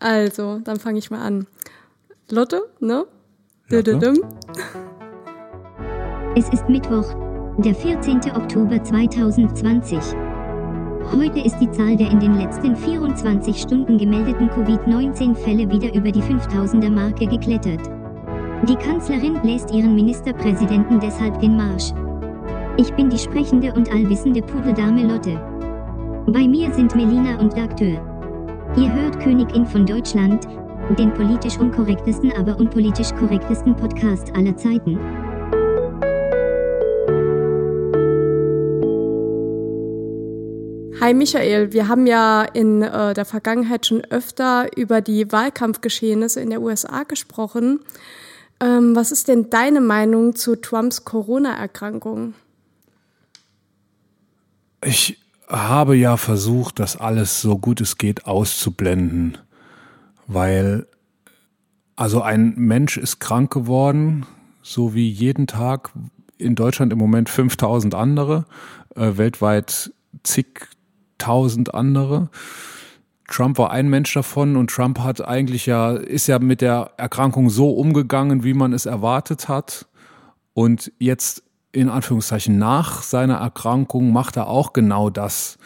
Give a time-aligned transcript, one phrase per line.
[0.00, 1.46] Also, dann fange ich mal an.
[2.30, 3.06] Lotte, ne?
[3.68, 4.14] Lotte?
[6.36, 7.14] Es ist Mittwoch,
[7.58, 8.20] der 14.
[8.36, 9.98] Oktober 2020.
[11.12, 16.22] Heute ist die Zahl der in den letzten 24 Stunden gemeldeten Covid-19-Fälle wieder über die
[16.22, 17.80] 5000er Marke geklettert.
[18.68, 21.92] Die Kanzlerin bläst ihren Ministerpräsidenten deshalb den Marsch.
[22.76, 25.40] Ich bin die sprechende und allwissende Pudeldame Lotte.
[26.26, 28.07] Bei mir sind Melina und Dagtür.
[28.76, 30.46] Ihr hört Königin von Deutschland,
[30.98, 34.98] den politisch unkorrektesten, aber unpolitisch korrektesten Podcast aller Zeiten.
[41.00, 46.50] Hi Michael, wir haben ja in äh, der Vergangenheit schon öfter über die Wahlkampfgeschehnisse in
[46.50, 47.80] der USA gesprochen.
[48.60, 52.34] Ähm, was ist denn deine Meinung zu Trumps Corona-Erkrankung?
[54.84, 59.38] Ich habe ja versucht, das alles so gut es geht auszublenden,
[60.26, 60.86] weil
[61.96, 64.26] also ein Mensch ist krank geworden,
[64.62, 65.90] so wie jeden Tag
[66.36, 68.44] in Deutschland im Moment 5000 andere,
[68.94, 72.30] äh, weltweit zigtausend andere.
[73.26, 77.50] Trump war ein Mensch davon und Trump hat eigentlich ja, ist ja mit der Erkrankung
[77.50, 79.86] so umgegangen, wie man es erwartet hat.
[80.54, 85.58] Und jetzt in Anführungszeichen nach seiner Erkrankung macht er auch genau das,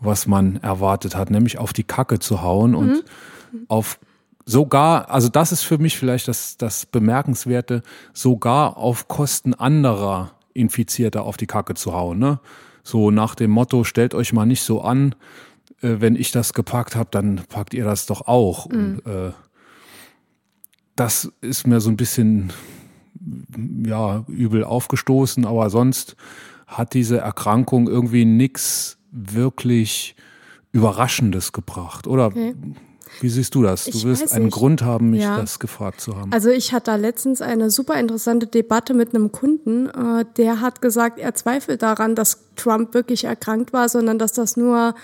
[0.00, 2.88] was man erwartet hat, nämlich auf die Kacke zu hauen und
[3.52, 3.66] mhm.
[3.68, 3.98] auf
[4.44, 11.24] sogar, also das ist für mich vielleicht das, das Bemerkenswerte, sogar auf Kosten anderer Infizierter
[11.24, 12.18] auf die Kacke zu hauen.
[12.18, 12.40] Ne?
[12.82, 15.14] So nach dem Motto, stellt euch mal nicht so an,
[15.82, 18.68] äh, wenn ich das gepackt habe, dann packt ihr das doch auch.
[18.68, 19.00] Mhm.
[19.04, 19.32] Und, äh,
[20.96, 22.52] das ist mir so ein bisschen
[23.84, 26.16] ja, übel aufgestoßen, aber sonst
[26.66, 30.16] hat diese Erkrankung irgendwie nichts wirklich
[30.72, 32.26] Überraschendes gebracht, oder?
[32.26, 32.54] Okay.
[33.20, 33.84] Wie siehst du das?
[33.86, 34.54] Du wirst einen nicht.
[34.54, 35.40] Grund haben, mich ja.
[35.40, 36.32] das gefragt zu haben.
[36.32, 40.80] Also ich hatte da letztens eine super interessante Debatte mit einem Kunden, äh, der hat
[40.82, 44.94] gesagt, er zweifelt daran, dass Trump wirklich erkrankt war, sondern dass das nur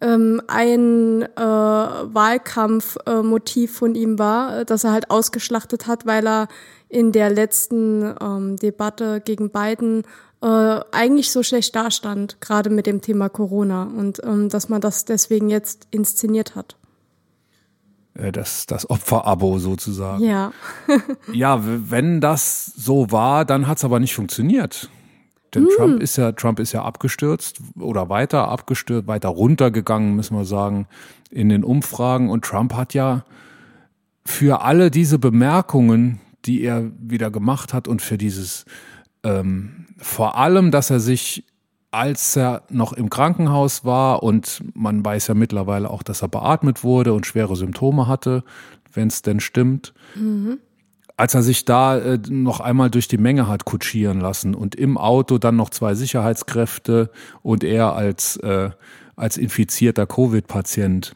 [0.00, 6.48] ähm, ein äh, Wahlkampfmotiv äh, von ihm war, dass er halt ausgeschlachtet hat, weil er
[6.94, 10.04] in der letzten ähm, Debatte gegen Biden
[10.40, 15.04] äh, eigentlich so schlecht dastand, gerade mit dem Thema Corona und ähm, dass man das
[15.04, 16.76] deswegen jetzt inszeniert hat.
[18.14, 20.22] Äh, das, das Opferabo sozusagen.
[20.22, 20.52] Ja.
[21.32, 24.88] ja, wenn das so war, dann hat es aber nicht funktioniert.
[25.52, 25.68] Denn mm.
[25.76, 30.86] Trump ist ja, Trump ist ja abgestürzt oder weiter abgestürzt, weiter runtergegangen, müssen wir sagen,
[31.30, 32.30] in den Umfragen.
[32.30, 33.24] Und Trump hat ja
[34.24, 38.64] für alle diese Bemerkungen, die er wieder gemacht hat und für dieses
[39.22, 41.44] ähm, vor allem, dass er sich
[41.94, 46.82] als er noch im Krankenhaus war und man weiß ja mittlerweile auch, dass er beatmet
[46.82, 48.42] wurde und schwere Symptome hatte,
[48.92, 49.94] wenn es denn stimmt.
[50.16, 50.58] Mhm.
[51.16, 54.98] Als er sich da äh, noch einmal durch die Menge hat kutschieren lassen und im
[54.98, 57.10] Auto dann noch zwei Sicherheitskräfte
[57.42, 58.70] und er als, äh,
[59.14, 61.14] als infizierter Covid-Patient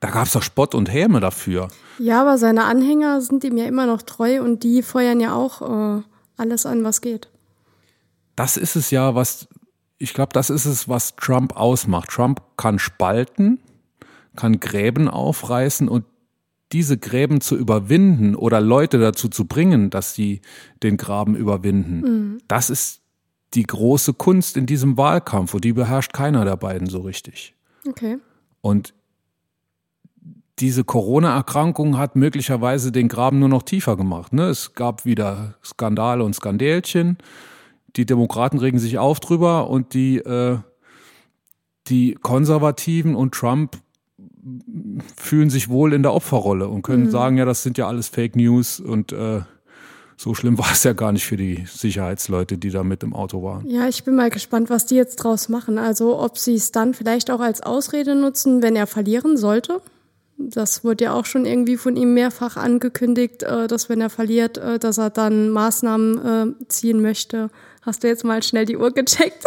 [0.00, 1.68] da gab es doch Spott und Häme dafür.
[1.98, 5.98] Ja, aber seine Anhänger sind ihm ja immer noch treu und die feuern ja auch
[5.98, 6.02] äh,
[6.36, 7.28] alles an, was geht.
[8.36, 9.48] Das ist es ja, was,
[9.98, 12.10] ich glaube, das ist es, was Trump ausmacht.
[12.10, 13.60] Trump kann spalten,
[14.36, 16.04] kann Gräben aufreißen und
[16.72, 20.42] diese Gräben zu überwinden oder Leute dazu zu bringen, dass sie
[20.82, 22.38] den Graben überwinden, mhm.
[22.46, 23.00] das ist
[23.54, 27.54] die große Kunst in diesem Wahlkampf und die beherrscht keiner der beiden so richtig.
[27.86, 28.18] Okay.
[28.60, 28.92] Und
[30.60, 34.32] diese Corona-Erkrankung hat möglicherweise den Graben nur noch tiefer gemacht.
[34.32, 34.48] Ne?
[34.48, 37.18] Es gab wieder Skandale und Skandälchen.
[37.96, 40.58] Die Demokraten regen sich auf drüber und die, äh,
[41.86, 43.78] die Konservativen und Trump
[45.16, 47.10] fühlen sich wohl in der Opferrolle und können mhm.
[47.10, 49.40] sagen, ja, das sind ja alles Fake News und äh,
[50.16, 53.42] so schlimm war es ja gar nicht für die Sicherheitsleute, die da mit im Auto
[53.42, 53.68] waren.
[53.68, 55.78] Ja, ich bin mal gespannt, was die jetzt draus machen.
[55.78, 59.80] Also ob sie es dann vielleicht auch als Ausrede nutzen, wenn er verlieren sollte
[60.38, 64.56] das wurde ja auch schon irgendwie von ihm mehrfach angekündigt, äh, dass wenn er verliert,
[64.56, 67.50] äh, dass er dann Maßnahmen äh, ziehen möchte.
[67.82, 69.44] Hast du jetzt mal schnell die Uhr gecheckt?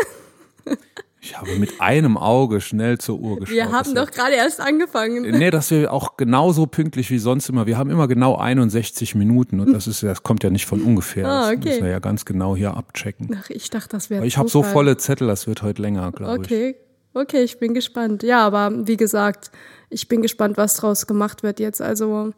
[1.23, 3.53] Ich habe mit einem Auge schnell zur Uhr geschaut.
[3.53, 5.21] Wir haben doch gerade erst angefangen.
[5.21, 7.67] Nee, dass wir auch genauso pünktlich wie sonst immer.
[7.67, 11.27] Wir haben immer genau 61 Minuten und das ist das kommt ja nicht von ungefähr.
[11.27, 11.55] Ah, okay.
[11.57, 13.37] Das müssen wir ja ganz genau hier abchecken.
[13.39, 16.39] Ach, ich dachte, das wäre Ich habe so volle Zettel, das wird heute länger, glaube
[16.39, 16.69] okay.
[16.69, 16.75] ich.
[16.75, 16.90] Okay.
[17.13, 18.23] Okay, ich bin gespannt.
[18.23, 19.51] Ja, aber wie gesagt,
[19.89, 21.81] ich bin gespannt, was draus gemacht wird jetzt.
[21.81, 22.33] Also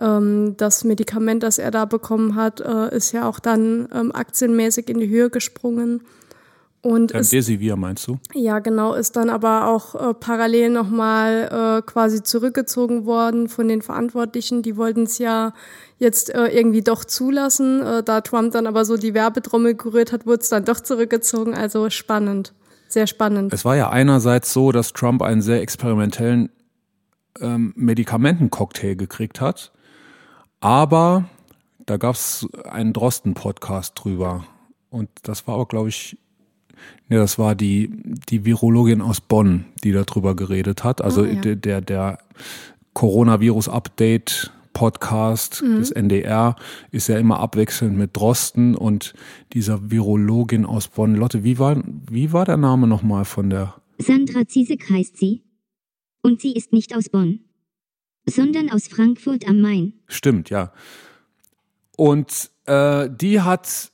[0.00, 4.88] ähm, das Medikament, das er da bekommen hat, äh, ist ja auch dann ähm, aktienmäßig
[4.88, 6.02] in die Höhe gesprungen.
[6.84, 8.18] Und ist, Remdesivir meinst du?
[8.34, 13.80] ja, genau, ist dann aber auch äh, parallel nochmal äh, quasi zurückgezogen worden von den
[13.80, 14.60] Verantwortlichen.
[14.60, 15.54] Die wollten es ja
[15.96, 17.80] jetzt äh, irgendwie doch zulassen.
[17.80, 21.54] Äh, da Trump dann aber so die Werbetrommel gerührt hat, wurde es dann doch zurückgezogen.
[21.54, 22.52] Also spannend,
[22.94, 23.52] sehr spannend.
[23.52, 26.48] Es war ja einerseits so, dass Trump einen sehr experimentellen
[27.40, 29.72] ähm, Medikamentencocktail gekriegt hat,
[30.60, 31.26] aber
[31.86, 34.44] da gab es einen Drosten-Podcast drüber.
[34.88, 36.16] Und das war aber, glaube ich,
[37.08, 37.90] ne, das war die,
[38.30, 41.02] die Virologin aus Bonn, die darüber geredet hat.
[41.02, 41.40] Also Ah, ja.
[41.40, 42.18] der, der, der
[42.94, 45.78] Coronavirus-Update Podcast Mhm.
[45.78, 46.56] des NDR
[46.90, 49.14] ist ja immer abwechselnd mit Drosten und
[49.54, 51.14] dieser Virologin aus Bonn.
[51.14, 53.74] Lotte, wie war, wie war der Name nochmal von der?
[53.96, 55.42] Sandra Ziesek heißt sie.
[56.22, 57.40] Und sie ist nicht aus Bonn,
[58.28, 59.94] sondern aus Frankfurt am Main.
[60.06, 60.72] Stimmt, ja.
[61.96, 63.92] Und äh, die hat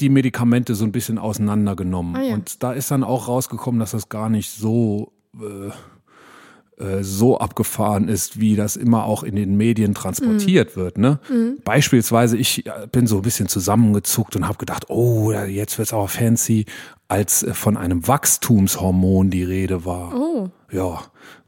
[0.00, 2.16] die Medikamente so ein bisschen auseinandergenommen.
[2.16, 2.34] Ah, ja.
[2.34, 5.70] Und da ist dann auch rausgekommen, dass das gar nicht so, äh,
[6.78, 10.98] äh, so abgefahren ist, wie das immer auch in den Medien transportiert wird.
[10.98, 11.18] Ne?
[11.64, 16.08] Beispielsweise, ich äh, bin so ein bisschen zusammengezuckt und habe gedacht, oh, jetzt wird's aber
[16.08, 16.66] fancy,
[17.08, 20.14] als äh, von einem Wachstumshormon die Rede war.
[20.14, 21.00] Oh, Ja,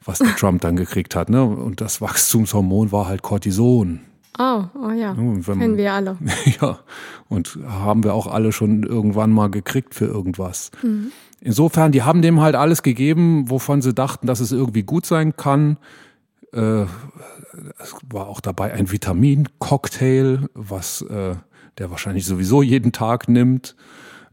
[0.04, 1.28] was der Trump dann gekriegt hat.
[1.30, 1.44] Ne?
[1.44, 4.00] Und das Wachstumshormon war halt Cortison.
[4.38, 6.16] oh, oh ja, wenn kennen man- wir alle.
[6.60, 6.78] Ja,
[7.28, 10.70] und haben wir auch alle schon irgendwann mal gekriegt für irgendwas.
[11.40, 15.36] Insofern, die haben dem halt alles gegeben, wovon sie dachten, dass es irgendwie gut sein
[15.36, 15.76] kann.
[16.52, 16.82] Äh,
[17.78, 21.36] es war auch dabei ein Vitamin-Cocktail, was äh,
[21.78, 23.76] der wahrscheinlich sowieso jeden Tag nimmt,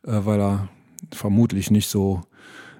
[0.03, 0.69] äh, weil er
[1.13, 2.21] vermutlich nicht so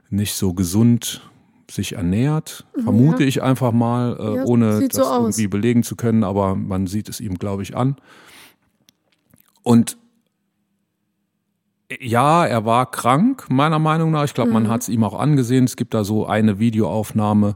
[0.09, 1.21] nicht so gesund
[1.69, 2.65] sich ernährt.
[2.83, 5.19] Vermute ich einfach mal, äh, Ja, ohne so das aus.
[5.37, 7.95] irgendwie belegen zu können, aber man sieht es ihm, glaube ich, an.
[9.63, 9.97] Und
[11.99, 14.23] ja, er war krank, meiner Meinung nach.
[14.23, 15.65] Ich glaube, man hat es ihm auch angesehen.
[15.65, 17.55] Es gibt da so eine Videoaufnahme,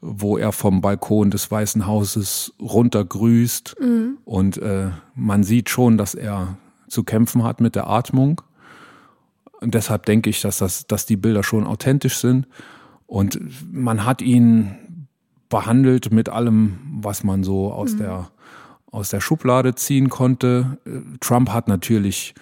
[0.00, 3.76] wo er vom Balkon des Weißen Hauses runtergrüßt.
[4.24, 6.56] Und äh, man sieht schon, dass er
[6.88, 8.40] zu kämpfen hat mit der Atmung.
[9.60, 12.46] Und deshalb denke ich, dass, das, dass die Bilder schon authentisch sind.
[13.06, 13.38] Und
[13.70, 15.06] man hat ihn
[15.48, 18.30] behandelt mit allem, was man so aus, der,
[18.90, 20.78] aus der Schublade ziehen konnte.
[20.86, 22.34] Äh, Trump hat natürlich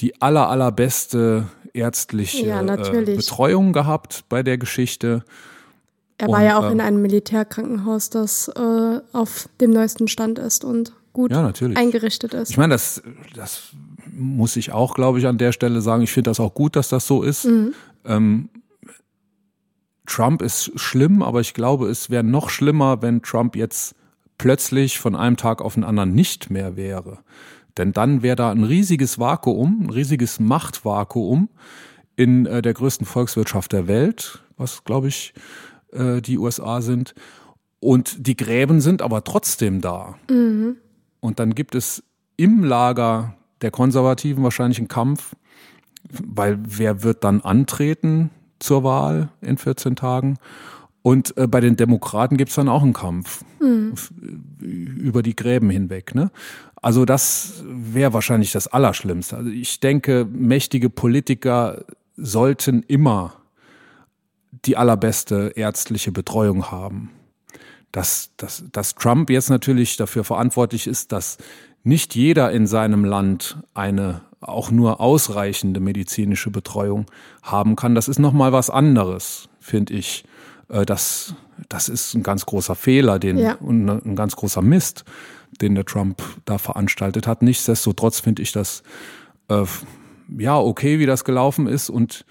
[0.00, 3.04] die aller, allerbeste ärztliche Ja, äh.
[3.04, 5.24] Betreuung gehabt bei der Geschichte.
[6.18, 10.38] Er war Und, ja auch ähm, in einem Militärkrankenhaus, das äh, auf dem neuesten Stand
[10.38, 12.50] ist und gut Ja, eingerichtet ist.
[12.50, 13.02] Ich meine, das,
[13.34, 13.70] das
[14.12, 16.02] muss ich auch, glaube ich, an der Stelle sagen.
[16.02, 17.48] Ich finde das auch gut, dass das so ist.
[18.04, 18.48] Ähm,
[20.06, 23.94] Trump ist schlimm, aber ich glaube, es wäre noch schlimmer, wenn Trump jetzt
[24.38, 27.18] plötzlich von einem Tag auf den anderen nicht mehr wäre.
[27.76, 31.48] Denn dann wäre da ein riesiges Vakuum, ein riesiges Machtvakuum
[32.16, 35.34] in äh, der größten Volkswirtschaft der Welt, was, glaube ich,
[35.92, 37.14] äh, die USA sind.
[37.80, 40.14] Und die Gräben sind aber trotzdem da.
[41.20, 42.02] Und dann gibt es
[42.36, 45.34] im Lager der Konservativen wahrscheinlich einen Kampf,
[46.10, 50.38] weil wer wird dann antreten zur Wahl in 14 Tagen?
[51.02, 53.44] Und äh, bei den Demokraten gibt es dann auch einen Kampf
[53.92, 54.12] f-
[54.60, 56.14] über die Gräben hinweg.
[56.14, 56.30] Ne?
[56.84, 59.36] Also das wäre wahrscheinlich das Allerschlimmste.
[59.38, 61.84] Also ich denke, mächtige Politiker
[62.16, 63.34] sollten immer
[64.66, 67.10] die allerbeste ärztliche Betreuung haben
[67.94, 71.38] dass, dass, dass Trump jetzt natürlich dafür verantwortlich ist, dass
[71.84, 77.06] nicht jeder in seinem Land eine auch nur ausreichende medizinische Betreuung
[77.42, 77.94] haben kann.
[77.94, 80.24] Das ist nochmal was anderes, finde ich.
[80.68, 81.34] Äh, Das,
[81.68, 83.54] das ist ein ganz großer Fehler den, Ja.
[83.60, 85.04] und ein ganz großer Mist,
[85.60, 87.42] den der Trump da veranstaltet hat.
[87.42, 88.82] Nichtsdestotrotz finde ich das
[89.48, 89.64] äh,
[90.38, 92.24] ja okay, wie das gelaufen ist und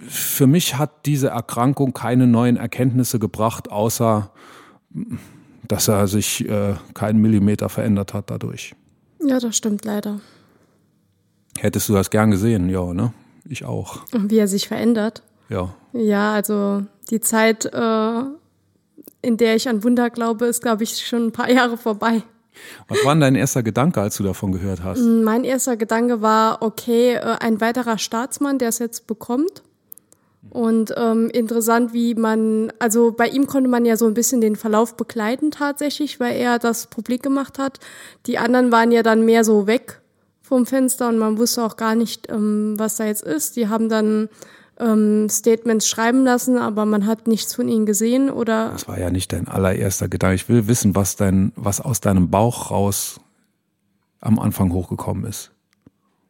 [0.00, 4.30] für mich hat diese Erkrankung keine neuen Erkenntnisse gebracht, außer
[5.66, 8.74] dass er sich äh, keinen Millimeter verändert hat dadurch.
[9.22, 10.20] Ja, das stimmt leider.
[11.58, 12.68] Hättest du das gern gesehen?
[12.68, 13.12] Ja, ne?
[13.48, 14.00] Ich auch.
[14.12, 15.22] Und wie er sich verändert.
[15.48, 15.74] Ja.
[15.92, 18.22] Ja, also die Zeit, äh,
[19.24, 22.22] in der ich an Wunder glaube, ist, glaube ich, schon ein paar Jahre vorbei.
[22.88, 25.00] Was war denn dein erster Gedanke, als du davon gehört hast?
[25.00, 29.62] Mein erster Gedanke war, okay, äh, ein weiterer Staatsmann, der es jetzt bekommt.
[30.50, 34.56] Und ähm, interessant, wie man, also bei ihm konnte man ja so ein bisschen den
[34.56, 37.80] Verlauf begleiten tatsächlich, weil er das publik gemacht hat.
[38.26, 40.00] Die anderen waren ja dann mehr so weg
[40.42, 43.56] vom Fenster und man wusste auch gar nicht, ähm, was da jetzt ist.
[43.56, 44.28] Die haben dann
[44.78, 49.10] ähm, Statements schreiben lassen, aber man hat nichts von ihnen gesehen oder Das war ja
[49.10, 50.34] nicht dein allererster Gedanke.
[50.36, 53.20] Ich will wissen, was dein, was aus deinem Bauch raus
[54.20, 55.50] am Anfang hochgekommen ist.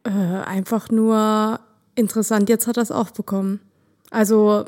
[0.03, 1.59] äh, einfach nur
[1.95, 3.59] interessant, jetzt hat er es auch bekommen.
[4.11, 4.65] Also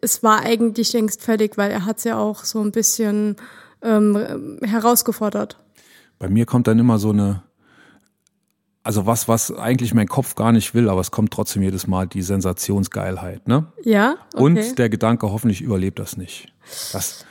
[0.00, 3.36] es war eigentlich längst fertig, weil er hat es ja auch so ein bisschen
[3.82, 5.58] ähm, herausgefordert.
[6.18, 7.42] Bei mir kommt dann immer so eine,
[8.82, 12.06] also was, was eigentlich mein Kopf gar nicht will, aber es kommt trotzdem jedes Mal
[12.06, 13.66] die Sensationsgeilheit, ne?
[13.82, 14.16] Ja.
[14.32, 14.42] Okay.
[14.42, 16.52] Und der Gedanke, hoffentlich überlebt das nicht.
[16.92, 17.26] Das,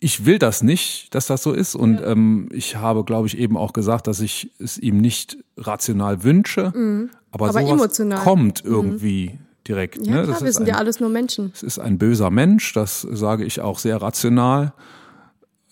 [0.00, 1.74] ich will das nicht, dass das so ist.
[1.74, 2.08] Und ja.
[2.08, 6.72] ähm, ich habe, glaube ich, eben auch gesagt, dass ich es ihm nicht rational wünsche,
[6.74, 7.10] mhm.
[7.30, 8.18] aber, aber sowas emotional.
[8.22, 8.70] kommt mhm.
[8.70, 9.30] irgendwie.
[9.32, 9.38] Mhm.
[9.66, 10.04] Direkt.
[10.04, 10.22] Ja, ne?
[10.24, 11.52] klar, das wir sind ja alles nur Menschen.
[11.54, 14.72] Es ist ein böser Mensch, das sage ich auch sehr rational.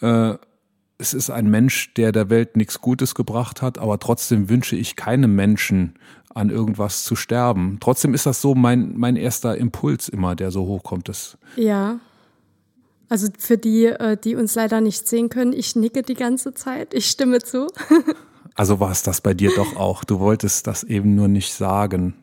[0.01, 0.35] Äh,
[1.01, 4.97] es ist ein Mensch, der der Welt nichts Gutes gebracht hat, aber trotzdem wünsche ich
[4.97, 5.95] keinem Menschen
[6.35, 7.79] an irgendwas zu sterben.
[7.81, 11.09] Trotzdem ist das so mein, mein erster Impuls immer, der so hochkommt.
[11.09, 11.99] Das ja.
[13.09, 16.95] Also für die, äh, die uns leider nicht sehen können, ich nicke die ganze Zeit.
[16.95, 17.67] Ich stimme zu.
[18.55, 20.05] also war es das bei dir doch auch.
[20.05, 22.15] Du wolltest das eben nur nicht sagen.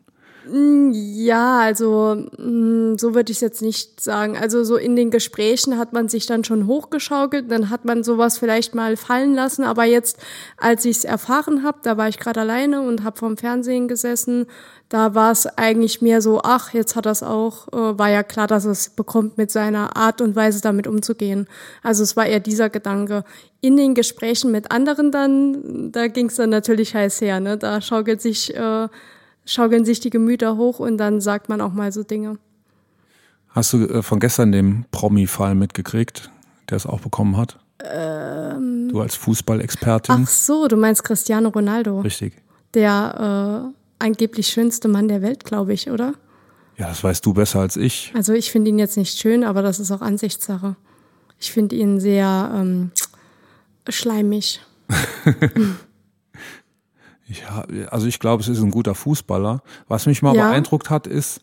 [0.50, 4.36] Mm, ja, also mm, so würde ich es jetzt nicht sagen.
[4.36, 8.38] Also so in den Gesprächen hat man sich dann schon hochgeschaukelt, dann hat man sowas
[8.38, 9.64] vielleicht mal fallen lassen.
[9.64, 10.18] Aber jetzt,
[10.56, 14.46] als ich es erfahren habe, da war ich gerade alleine und habe vorm Fernsehen gesessen.
[14.88, 17.68] Da war es eigentlich mehr so, ach, jetzt hat es auch.
[17.68, 21.46] Äh, war ja klar, dass es bekommt, mit seiner Art und Weise damit umzugehen.
[21.82, 23.24] Also es war eher dieser Gedanke.
[23.60, 27.40] In den Gesprächen mit anderen dann, da ging es dann natürlich heiß her.
[27.40, 27.58] Ne?
[27.58, 28.88] Da schaukelt sich äh,
[29.48, 32.38] schaukeln sich die Gemüter hoch und dann sagt man auch mal so Dinge.
[33.48, 36.30] Hast du äh, von gestern den Promi-Fall mitgekriegt,
[36.68, 37.58] der es auch bekommen hat?
[37.82, 40.14] Ähm, du als Fußballexpertin.
[40.22, 42.00] Ach so, du meinst Cristiano Ronaldo.
[42.00, 42.34] Richtig.
[42.74, 46.14] Der äh, angeblich schönste Mann der Welt, glaube ich, oder?
[46.76, 48.12] Ja, das weißt du besser als ich.
[48.14, 50.76] Also ich finde ihn jetzt nicht schön, aber das ist auch Ansichtssache.
[51.40, 52.90] Ich finde ihn sehr ähm,
[53.88, 54.60] schleimig.
[57.28, 57.44] Ich,
[57.90, 59.62] also ich glaube, es ist ein guter Fußballer.
[59.86, 60.48] Was mich mal ja.
[60.48, 61.40] beeindruckt hat, ist,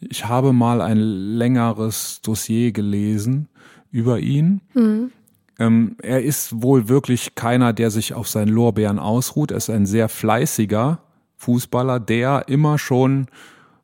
[0.00, 3.48] ich habe mal ein längeres Dossier gelesen
[3.92, 4.60] über ihn.
[4.74, 5.12] Mhm.
[5.58, 9.50] Ähm, er ist wohl wirklich keiner, der sich auf seinen Lorbeeren ausruht.
[9.50, 11.00] Er ist ein sehr fleißiger
[11.36, 13.26] Fußballer, der immer schon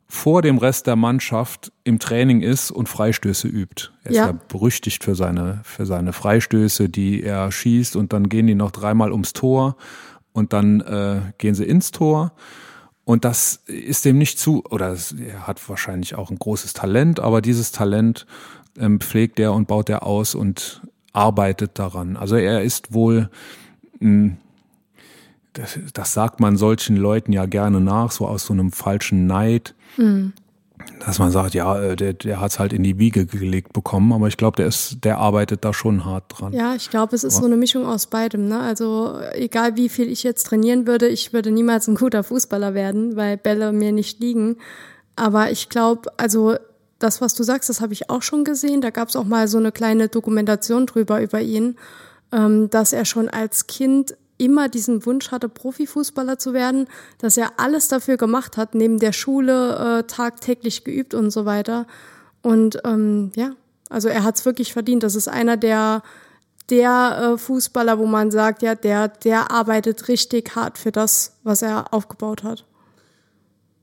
[0.09, 3.91] vor dem Rest der Mannschaft im Training ist und Freistöße übt.
[4.05, 8.29] Er ist ja, ja berüchtigt für seine, für seine Freistöße, die er schießt und dann
[8.29, 9.77] gehen die noch dreimal ums Tor
[10.37, 12.33] und dann äh, gehen sie ins Tor.
[13.05, 17.41] Und das ist dem nicht zu, oder er hat wahrscheinlich auch ein großes Talent, aber
[17.41, 18.27] dieses Talent
[18.79, 20.83] ähm, pflegt er und baut er aus und
[21.15, 22.19] arbeitet daran.
[22.19, 23.31] Also er ist wohl,
[23.99, 24.37] mh, hm,
[25.55, 29.75] das, das sagt man solchen Leuten ja gerne nach, so aus so einem falschen Neid.
[29.97, 30.35] Mhm
[31.05, 34.13] dass man sagt, ja, äh, der, der hat es halt in die Wiege gelegt bekommen,
[34.13, 36.53] aber ich glaube, der ist, der arbeitet da schon hart dran.
[36.53, 38.49] Ja, ich glaube, es ist aber so eine Mischung aus beidem.
[38.49, 38.59] Ne?
[38.59, 43.17] Also egal wie viel ich jetzt trainieren würde, ich würde niemals ein guter Fußballer werden,
[43.17, 44.57] weil Bälle mir nicht liegen.
[45.17, 46.57] Aber ich glaube, also
[46.99, 48.81] das, was du sagst, das habe ich auch schon gesehen.
[48.81, 51.77] Da gab es auch mal so eine kleine Dokumentation drüber über ihn,
[52.33, 56.89] ähm, dass er schon als Kind immer diesen Wunsch hatte, Profifußballer zu werden,
[57.19, 61.87] dass er alles dafür gemacht hat, neben der Schule äh, tagtäglich geübt und so weiter.
[62.43, 63.53] Und ähm, ja,
[63.89, 65.03] also er hat es wirklich verdient.
[65.03, 66.03] Das ist einer der
[66.69, 71.63] der äh, Fußballer, wo man sagt, ja, der der arbeitet richtig hart für das, was
[71.63, 72.65] er aufgebaut hat.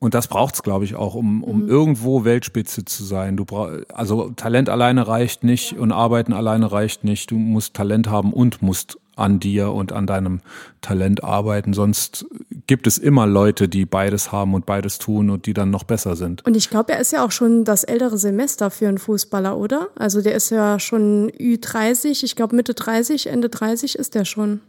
[0.04, 1.70] Und das braucht's, glaube ich, auch, um, um mhm.
[1.70, 3.38] irgendwo Weltspitze zu sein.
[3.38, 7.32] Du brauch, also Talent alleine reicht nicht und Arbeiten alleine reicht nicht.
[7.32, 10.42] Du musst Talent haben und musst an dir und an deinem
[10.82, 11.74] Talent arbeiten.
[11.74, 12.26] Sonst
[12.68, 16.16] gibt es immer Leute, die beides haben und beides tun und die dann noch besser
[16.16, 16.46] sind.
[16.46, 19.90] Und ich glaube, er ist ja auch schon das ältere Semester für einen Fußballer, oder?
[19.96, 24.62] Also der ist ja schon Ü30, ich glaube Mitte 30, Ende 30 ist der schon.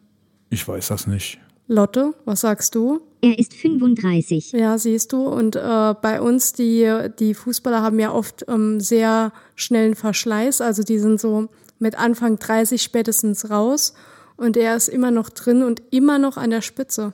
[0.51, 1.39] Ich weiß das nicht.
[1.67, 3.01] Lotte, was sagst du?
[3.23, 4.53] Er ist 35.
[4.53, 5.27] Ja, siehst du.
[5.27, 10.61] Und äh, bei uns, die, die Fußballer haben ja oft ähm, sehr schnellen Verschleiß.
[10.61, 11.49] Also die sind so
[11.79, 13.95] mit Anfang 30 spätestens raus
[14.37, 17.13] und er ist immer noch drin und immer noch an der Spitze.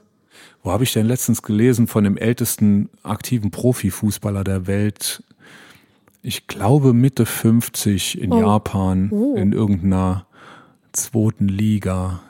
[0.63, 5.23] Wo habe ich denn letztens gelesen von dem ältesten aktiven Profifußballer der Welt?
[6.23, 8.41] Ich glaube Mitte 50 in oh.
[8.41, 9.35] Japan oh.
[9.37, 10.27] in irgendeiner
[10.93, 12.21] zweiten Liga.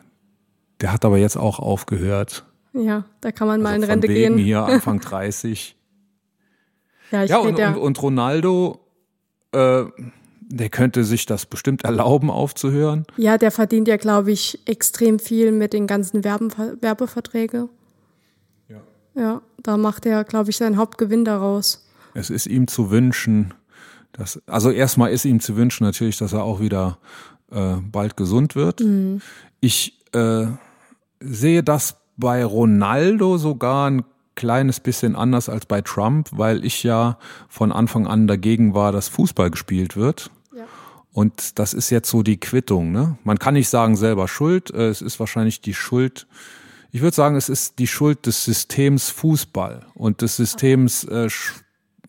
[0.81, 2.45] Der hat aber jetzt auch aufgehört.
[2.73, 4.39] Ja, da kann man mal also in Rente von gehen.
[4.39, 5.77] hier Anfang 30.
[7.11, 8.81] ja, ich ja, und, und, und Ronaldo,
[9.53, 9.85] äh,
[10.51, 13.07] der könnte sich das bestimmt erlauben, aufzuhören.
[13.17, 17.69] Ja, der verdient ja, glaube ich, extrem viel mit den ganzen Werben, Werbeverträge.
[18.69, 18.81] Ja.
[19.15, 21.87] Ja, da macht er, glaube ich, seinen Hauptgewinn daraus.
[22.15, 23.55] Es ist ihm zu wünschen,
[24.13, 26.99] dass, also erstmal ist ihm zu wünschen natürlich, dass er auch wieder
[27.53, 28.81] äh, bald gesund wird.
[28.81, 29.21] Mhm.
[29.61, 30.47] Ich äh,
[31.21, 34.05] sehe das bei Ronaldo sogar ein
[34.35, 39.09] kleines bisschen anders als bei Trump, weil ich ja von Anfang an dagegen war, dass
[39.09, 40.31] Fußball gespielt wird.
[41.13, 42.93] Und das ist jetzt so die Quittung.
[42.93, 43.19] Ne?
[43.25, 46.27] Man kann nicht sagen selber Schuld, äh, es ist wahrscheinlich die Schuld.
[46.93, 51.29] Ich würde sagen, es ist die Schuld des Systems Fußball und des Systems äh,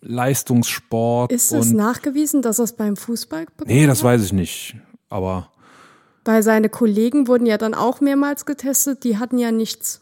[0.01, 1.31] Leistungssport.
[1.31, 4.05] Ist es nachgewiesen, dass er es beim Fußball bekommen Nee, das hat?
[4.05, 4.75] weiß ich nicht.
[5.09, 5.51] Aber
[6.25, 10.01] Weil seine Kollegen wurden ja dann auch mehrmals getestet, die hatten ja nichts.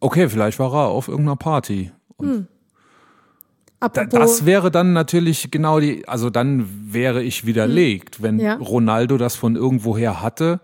[0.00, 1.92] okay, vielleicht war er auf irgendeiner Party.
[2.16, 2.46] Und da,
[3.80, 8.54] Apropos, das wäre dann natürlich genau die, also dann wäre ich widerlegt, wenn Ja.
[8.54, 10.60] Ronaldo das von irgendwoher hatte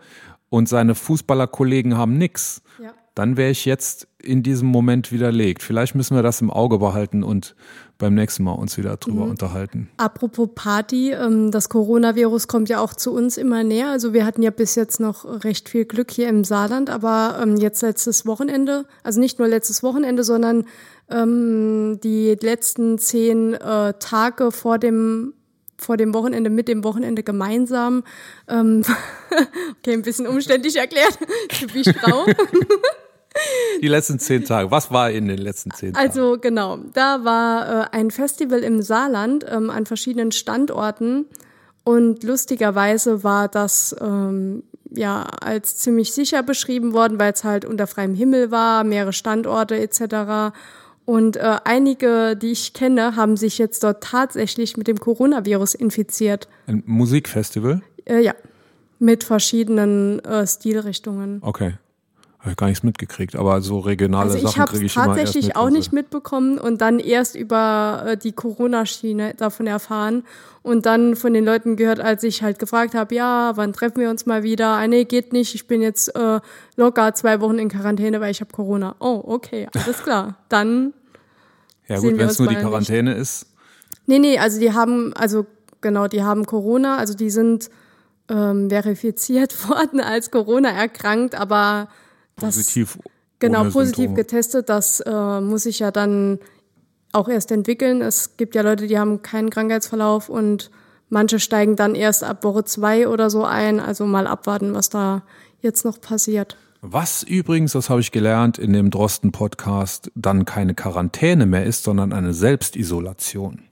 [0.49, 2.63] und seine Fußballerkollegen haben nix.
[2.83, 2.93] ja.
[3.15, 5.63] Dann wäre ich jetzt in diesem Moment widerlegt.
[5.63, 7.55] Vielleicht müssen wir das im Auge behalten und
[7.99, 9.91] beim nächsten Mal uns wieder drüber unterhalten.
[9.99, 13.91] Apropos Party, ähm, das Coronavirus kommt ja auch zu uns immer näher.
[13.91, 17.59] Also wir hatten ja bis jetzt noch recht viel Glück hier im Saarland, aber ähm,
[17.59, 20.65] jetzt letztes Wochenende, also nicht nur letztes Wochenende, sondern
[21.11, 25.35] ähm, die letzten zehn äh, Tage vor dem
[25.79, 28.05] vor dem Wochenende, mit dem Wochenende gemeinsam.
[28.49, 28.85] Ähm,
[29.79, 31.19] okay, ein bisschen umständlich erklärt.
[31.49, 32.25] Typisch Frau.
[33.81, 34.71] Die letzten zehn Tage.
[34.71, 36.07] Was war in den letzten zehn Tagen?
[36.07, 41.27] Also genau, da war äh, ein Festival im Saarland ähm, an verschiedenen Standorten
[41.85, 47.87] und lustigerweise war das ähm, ja als ziemlich sicher beschrieben worden, weil es halt unter
[47.87, 50.55] freiem Himmel war, mehrere Standorte etc.
[51.05, 56.49] Und äh, einige, die ich kenne, haben sich jetzt dort tatsächlich mit dem Coronavirus infiziert.
[56.67, 57.83] Ein Musikfestival?
[58.05, 58.35] Äh, ja,
[58.99, 61.39] mit verschiedenen äh, Stilrichtungen.
[61.43, 61.75] Okay.
[62.43, 65.17] Habe ich gar nichts mitgekriegt, aber so regionale Also ich Sachen kriege ich immer erst
[65.19, 70.25] tatsächlich mit, auch sie- nicht mitbekommen und dann erst über äh, die Corona-Schiene davon erfahren
[70.63, 74.11] und dann von den Leuten gehört, als ich halt gefragt habe, ja, wann treffen wir
[74.11, 74.71] uns mal wieder?
[74.71, 76.41] Ah, nee, geht nicht, ich bin jetzt äh,
[76.77, 78.97] locker zwei Wochen in Quarantäne, weil ich habe Corona.
[78.99, 80.37] Oh, okay, alles klar.
[80.49, 80.95] Dann,
[81.89, 82.69] Ja gut, wenn es nur die mal nicht.
[82.69, 83.47] Quarantäne ist.
[84.07, 85.47] nee, nee, also die haben, also
[85.81, 87.71] genau, die haben Corona, also die sind
[88.29, 91.87] ähm, verifiziert worden als Corona erkrankt, aber
[92.37, 92.99] das Positiv.
[93.39, 94.17] Genau, ohne positiv Symptome.
[94.17, 94.69] getestet.
[94.69, 96.39] Das äh, muss sich ja dann
[97.13, 98.01] auch erst entwickeln.
[98.01, 100.71] Es gibt ja Leute, die haben keinen Krankheitsverlauf und
[101.09, 103.81] manche steigen dann erst ab Woche zwei oder so ein.
[103.81, 105.23] Also mal abwarten, was da
[105.61, 106.57] jetzt noch passiert.
[106.81, 112.13] Was übrigens, das habe ich gelernt in dem Drosten-Podcast, dann keine Quarantäne mehr ist, sondern
[112.13, 113.63] eine Selbstisolation.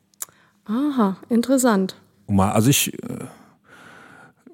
[0.67, 1.97] Aha, interessant.
[2.29, 3.25] Also ich äh,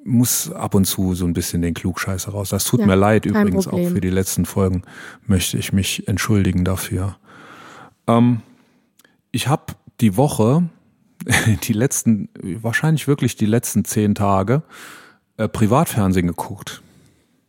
[0.06, 2.50] muss ab und zu so ein bisschen den Klugscheißer raus.
[2.50, 3.92] Das tut Ja, mir leid übrigens auch Problem.
[3.92, 4.82] für die letzten Folgen,
[5.26, 7.16] möchte ich mich entschuldigen dafür.
[8.06, 8.40] Ähm,
[9.32, 10.68] ich habe die Woche,
[11.64, 14.62] die letzten, wahrscheinlich wirklich die letzten zehn Tage,
[15.36, 16.82] äh, Privatfernsehen geguckt.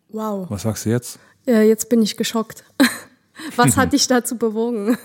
[0.10, 0.50] Wow.
[0.50, 1.20] Was sagst du jetzt?
[1.46, 2.64] Äh, jetzt bin ich geschockt.
[3.56, 4.98] was hat dich dazu bewogen?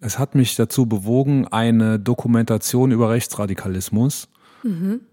[0.00, 4.28] Es hat mich dazu bewogen, eine Dokumentation über Rechtsradikalismus.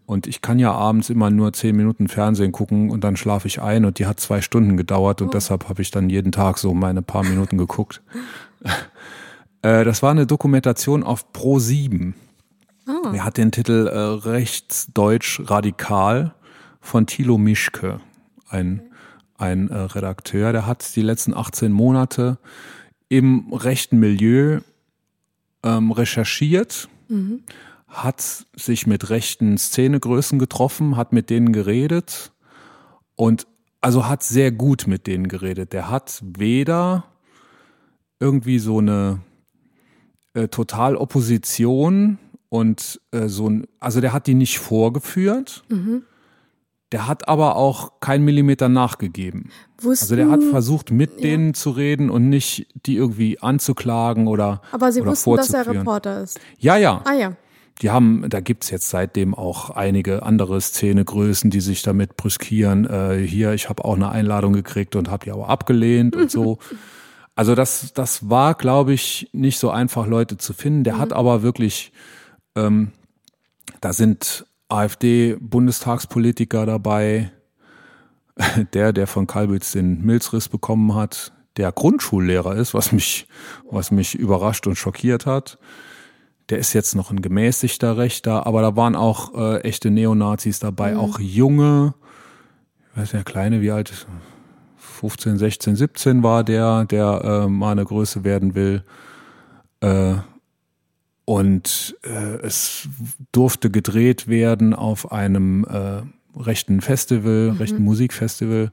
[0.06, 3.62] Und ich kann ja abends immer nur zehn Minuten Fernsehen gucken und dann schlafe ich
[3.62, 6.74] ein und die hat zwei Stunden gedauert und deshalb habe ich dann jeden Tag so
[6.74, 8.02] meine paar Minuten geguckt.
[9.64, 12.16] Äh, das war eine Dokumentation auf Pro 7.
[13.14, 16.34] Er hat den Titel äh, Rechtsdeutsch Radikal
[16.80, 18.00] von Thilo Mischke,
[18.50, 18.82] ein,
[19.38, 20.52] ein äh, Redakteur.
[20.52, 22.40] Der hat die letzten 18 Monate
[23.08, 24.62] im rechten Milieu
[25.62, 26.90] ähm, recherchiert,
[27.92, 32.32] hat sich mit rechten Szenegrößen getroffen, hat mit denen geredet
[33.16, 33.48] und
[33.82, 35.74] also hat sehr gut mit denen geredet.
[35.74, 37.04] Der hat weder
[38.20, 39.20] irgendwie so eine
[40.34, 42.18] äh, Totalopposition
[42.50, 45.64] und äh, so ein, also der hat die nicht vorgeführt.
[46.92, 49.50] Der hat aber auch keinen Millimeter nachgegeben.
[49.82, 51.22] Wussten, Also der hat versucht, mit Ja.
[51.22, 55.68] denen zu reden und nicht die irgendwie anzuklagen oder aber sie oder wussten, dass er.
[55.68, 56.40] Reporter ist.
[56.60, 57.02] Ja, ja.
[57.06, 57.36] Ah ja.
[57.82, 62.86] Die haben, da gibt's jetzt seitdem auch einige andere Szenegrößen, die sich damit brüskieren.
[62.86, 66.60] Äh, hier, ich habe auch eine Einladung gekriegt und habe die aber abgelehnt und so.
[67.34, 70.84] Also das, das war, glaube ich, nicht so einfach, Leute zu finden.
[70.84, 71.94] Der hat aber wirklich,
[72.56, 72.92] ähm,
[73.80, 77.32] da sind AfD-Bundestagspolitiker dabei,
[78.74, 83.28] der, der von Kalbitz den Milzriss bekommen hat, der Grundschullehrer ist, was mich,
[83.70, 85.58] was mich überrascht und schockiert hat.
[86.52, 90.98] Der ist jetzt noch ein gemäßigter Rechter, aber da waren auch äh, echte Neonazis dabei,
[90.98, 91.94] auch junge,
[92.92, 94.06] ich weiß nicht, kleine, wie alt ist
[95.02, 98.84] 15, 16, 17 war der, der äh, mal eine Größe werden will.
[99.80, 100.16] Äh,
[101.24, 102.90] und äh, es
[103.32, 106.02] durfte gedreht werden auf einem äh,
[106.38, 108.72] rechten Festival, rechten Musikfestival.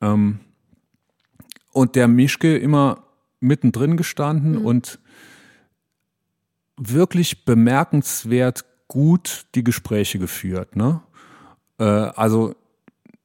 [0.00, 0.40] Ähm,
[1.70, 3.04] und der Mischke immer
[3.38, 4.66] mittendrin gestanden mhm.
[4.66, 4.98] und
[6.76, 10.76] wirklich bemerkenswert gut die Gespräche geführt.
[10.76, 11.00] Ne?
[11.78, 12.54] Äh, also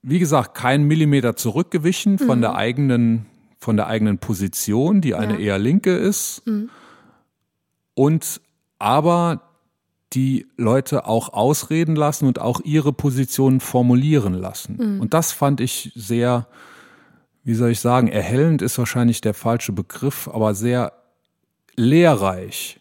[0.01, 2.41] wie gesagt, kein Millimeter zurückgewichen von mhm.
[2.41, 3.25] der eigenen
[3.59, 5.39] von der eigenen Position, die eine ja.
[5.39, 6.45] eher linke ist.
[6.45, 6.69] Mhm.
[7.95, 8.39] Und
[8.79, 9.41] aber
[10.13, 14.77] die Leute auch ausreden lassen und auch ihre Position formulieren lassen.
[14.79, 15.01] Mhm.
[15.01, 16.47] Und das fand ich sehr,
[17.43, 20.93] wie soll ich sagen, erhellend ist wahrscheinlich der falsche Begriff, aber sehr
[21.75, 22.79] lehrreich.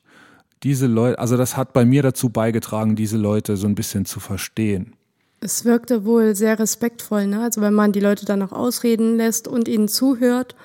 [0.66, 4.18] Diese Leute, also das hat bei mir dazu beigetragen, diese Leute so ein bisschen zu
[4.18, 4.94] verstehen.
[5.38, 7.40] Es wirkte wohl sehr respektvoll, ne?
[7.44, 10.56] Also wenn man die Leute dann auch ausreden lässt und ihnen zuhört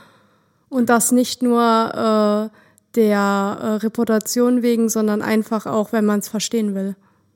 [0.69, 2.57] und das nicht nur äh,
[2.95, 6.95] der äh, Reputation wegen, sondern einfach auch, wenn man es verstehen will.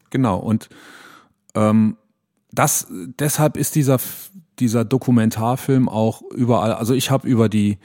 [0.09, 0.69] Genau, und
[1.53, 1.97] ähm,
[2.51, 3.99] das deshalb ist dieser
[4.57, 6.73] dieser Dokumentarfilm auch überall.
[6.73, 7.77] Also ich habe über die,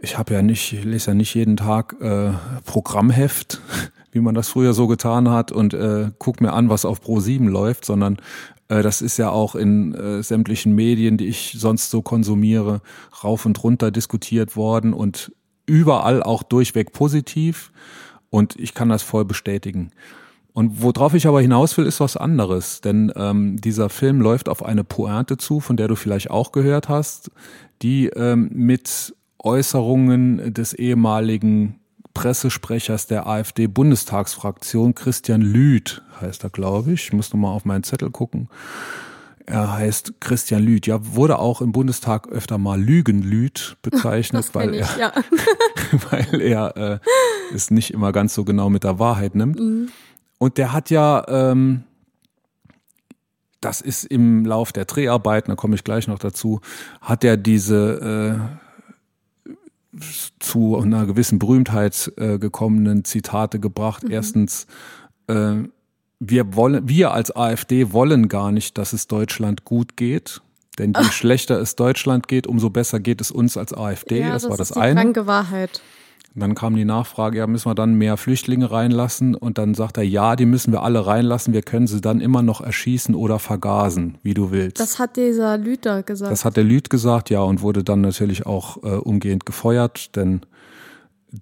[0.00, 2.30] ich habe ja nicht, ich lese ja nicht jeden Tag äh,
[2.64, 3.60] Programmheft,
[4.12, 7.20] wie man das früher so getan hat und äh, guck mir an, was auf Pro
[7.20, 8.18] 7 läuft, sondern
[8.68, 12.80] äh, das ist ja auch in äh, sämtlichen Medien, die ich sonst so konsumiere,
[13.22, 15.32] rauf und runter diskutiert worden und
[15.66, 17.72] überall auch durchweg positiv.
[18.30, 19.90] Und ich kann das voll bestätigen.
[20.52, 22.80] Und worauf ich aber hinaus will, ist was anderes.
[22.80, 26.88] Denn ähm, dieser Film läuft auf eine Pointe zu, von der du vielleicht auch gehört
[26.88, 27.30] hast,
[27.82, 31.79] die ähm, mit Äußerungen des ehemaligen
[32.14, 37.04] Pressesprechers der AfD-Bundestagsfraktion, Christian Lüth heißt er, glaube ich.
[37.04, 38.48] Ich muss nochmal auf meinen Zettel gucken.
[39.46, 40.86] Er heißt Christian Lüth.
[40.86, 45.12] Ja, wurde auch im Bundestag öfter mal Lügenlüth bezeichnet, weil, ich, er, ja.
[46.10, 46.98] weil er äh,
[47.54, 49.58] es nicht immer ganz so genau mit der Wahrheit nimmt.
[49.58, 49.88] Mhm.
[50.38, 51.84] Und der hat ja, ähm,
[53.60, 56.60] das ist im Lauf der Dreharbeiten, da komme ich gleich noch dazu,
[57.00, 58.69] hat er diese äh,
[60.38, 64.04] zu einer gewissen Berühmtheit äh, gekommenen Zitate gebracht.
[64.04, 64.10] Mhm.
[64.10, 64.66] Erstens,
[65.26, 65.54] äh,
[66.20, 70.42] wir wollen, wir als AfD wollen gar nicht, dass es Deutschland gut geht.
[70.78, 71.12] Denn je Ach.
[71.12, 74.20] schlechter es Deutschland geht, umso besser geht es uns als AfD.
[74.20, 75.00] Ja, das, das war das ist die eine.
[75.00, 75.82] Kranke Wahrheit.
[76.34, 79.34] Und dann kam die Nachfrage, ja, müssen wir dann mehr Flüchtlinge reinlassen?
[79.34, 81.52] Und dann sagt er, ja, die müssen wir alle reinlassen.
[81.52, 84.78] Wir können sie dann immer noch erschießen oder vergasen, wie du willst.
[84.78, 86.30] Das hat dieser Lüter gesagt.
[86.30, 90.42] Das hat der Lüt gesagt, ja, und wurde dann natürlich auch äh, umgehend gefeuert, denn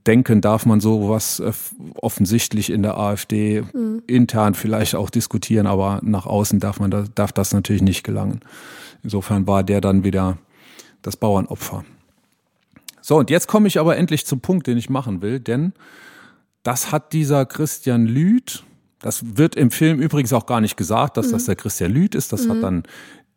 [0.07, 1.53] denken darf man sowas äh,
[1.95, 4.03] offensichtlich in der AfD mhm.
[4.07, 8.41] intern vielleicht auch diskutieren, aber nach außen darf man da, darf das natürlich nicht gelangen.
[9.03, 10.39] Insofern war der dann wieder
[11.03, 11.85] das Bauernopfer.
[13.09, 15.73] So, und jetzt komme ich aber endlich zum Punkt, den ich machen will, denn
[16.63, 18.65] das hat dieser Christian Lüth,
[18.99, 21.33] das wird im Film übrigens auch gar nicht gesagt, dass mhm.
[21.33, 22.51] das der Christian Lüth ist, das mhm.
[22.51, 22.83] hat dann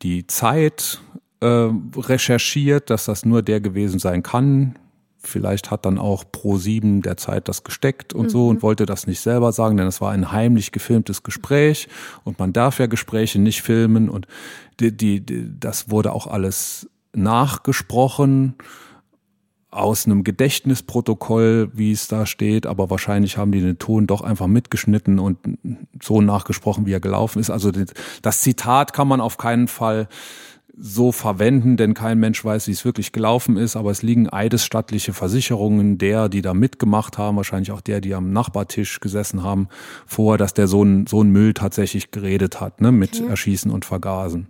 [0.01, 0.99] die Zeit
[1.39, 4.77] äh, recherchiert, dass das nur der gewesen sein kann.
[5.19, 8.29] Vielleicht hat dann auch Pro 7 der Zeit das gesteckt und mhm.
[8.29, 11.87] so und wollte das nicht selber sagen, denn es war ein heimlich gefilmtes Gespräch
[12.25, 14.27] und man darf ja Gespräche nicht filmen und
[14.81, 18.55] die, die, die das wurde auch alles nachgesprochen
[19.71, 24.47] aus einem Gedächtnisprotokoll, wie es da steht, aber wahrscheinlich haben die den Ton doch einfach
[24.47, 25.37] mitgeschnitten und
[26.01, 27.49] so nachgesprochen, wie er gelaufen ist.
[27.49, 27.71] Also
[28.21, 30.09] das Zitat kann man auf keinen Fall
[30.77, 35.13] so verwenden, denn kein Mensch weiß, wie es wirklich gelaufen ist, aber es liegen eidesstattliche
[35.13, 39.69] Versicherungen der, die da mitgemacht haben, wahrscheinlich auch der, die am Nachbartisch gesessen haben,
[40.05, 43.29] vor, dass der so ein, so ein Müll tatsächlich geredet hat, ne, mit okay.
[43.29, 44.47] Erschießen und Vergasen.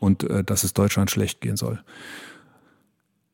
[0.00, 1.80] Und äh, dass es Deutschland schlecht gehen soll.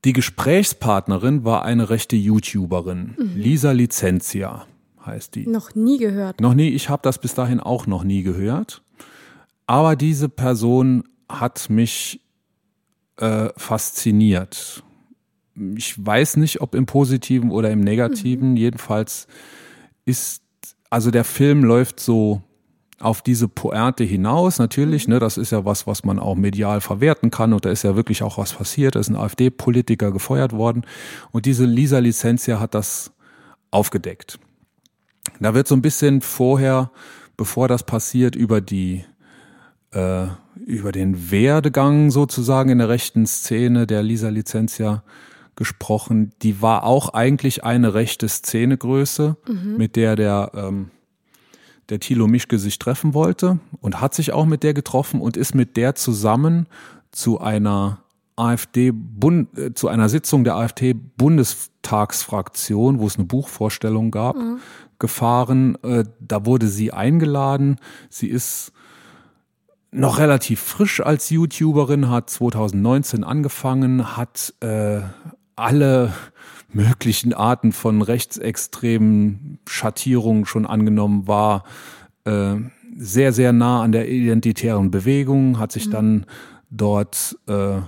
[0.05, 3.37] Die Gesprächspartnerin war eine rechte YouTuberin, mhm.
[3.37, 4.67] Lisa Licentia
[5.05, 5.47] heißt die.
[5.47, 6.41] Noch nie gehört.
[6.41, 8.83] Noch nie, ich habe das bis dahin auch noch nie gehört.
[9.67, 12.21] Aber diese Person hat mich
[13.17, 14.83] äh, fasziniert.
[15.77, 18.53] Ich weiß nicht, ob im positiven oder im negativen.
[18.53, 18.57] Mhm.
[18.57, 19.27] Jedenfalls
[20.05, 20.43] ist,
[20.89, 22.43] also der Film läuft so
[23.01, 24.59] auf diese Pointe hinaus.
[24.59, 27.53] Natürlich, ne, das ist ja was, was man auch medial verwerten kann.
[27.53, 28.95] Und da ist ja wirklich auch was passiert.
[28.95, 30.85] Da ist ein AfD-Politiker gefeuert worden.
[31.33, 33.13] Und diese Lisa Licentia hat das
[33.71, 34.39] aufgedeckt.
[35.41, 36.91] Da wird so ein bisschen vorher,
[37.37, 39.05] bevor das passiert, über die
[39.93, 40.27] äh,
[40.67, 45.03] über den Werdegang sozusagen in der rechten Szene der Lisa Licentia
[45.57, 46.33] gesprochen.
[46.43, 49.77] Die war auch eigentlich eine rechte Szenegröße, mhm.
[49.79, 50.91] mit der der ähm,
[51.91, 55.55] der Thilo Mischke sich treffen wollte und hat sich auch mit der getroffen und ist
[55.55, 56.67] mit der zusammen
[57.11, 57.99] zu einer
[58.37, 64.61] AfD Bund, äh, zu einer Sitzung der AfD Bundestagsfraktion, wo es eine Buchvorstellung gab, mhm.
[64.99, 65.77] gefahren.
[65.83, 67.77] Äh, da wurde sie eingeladen.
[68.09, 68.73] Sie ist
[69.93, 75.01] noch relativ frisch als YouTuberin, hat 2019 angefangen, hat äh,
[75.57, 76.13] alle
[76.73, 81.65] möglichen Arten von rechtsextremen Schattierungen schon angenommen war,
[82.25, 82.57] äh,
[82.97, 85.91] sehr, sehr nah an der identitären Bewegung, hat sich mhm.
[85.93, 86.27] dann
[86.71, 87.79] dort äh,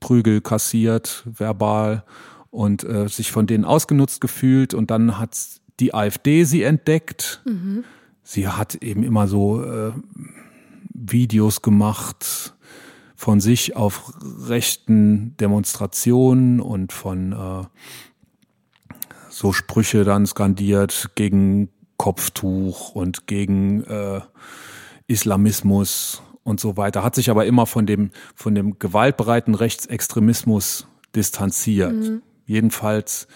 [0.00, 2.04] Prügel kassiert, verbal
[2.50, 5.36] und äh, sich von denen ausgenutzt gefühlt und dann hat
[5.80, 7.42] die AfD sie entdeckt.
[7.44, 7.84] Mhm.
[8.22, 9.92] Sie hat eben immer so äh,
[10.92, 12.55] Videos gemacht
[13.16, 14.12] von sich auf
[14.46, 17.64] rechten Demonstrationen und von äh,
[19.30, 24.20] so Sprüche dann skandiert gegen Kopftuch und gegen äh,
[25.08, 31.94] Islamismus und so weiter, hat sich aber immer von dem, von dem gewaltbereiten Rechtsextremismus distanziert.
[31.94, 32.22] Mhm.
[32.44, 33.26] Jedenfalls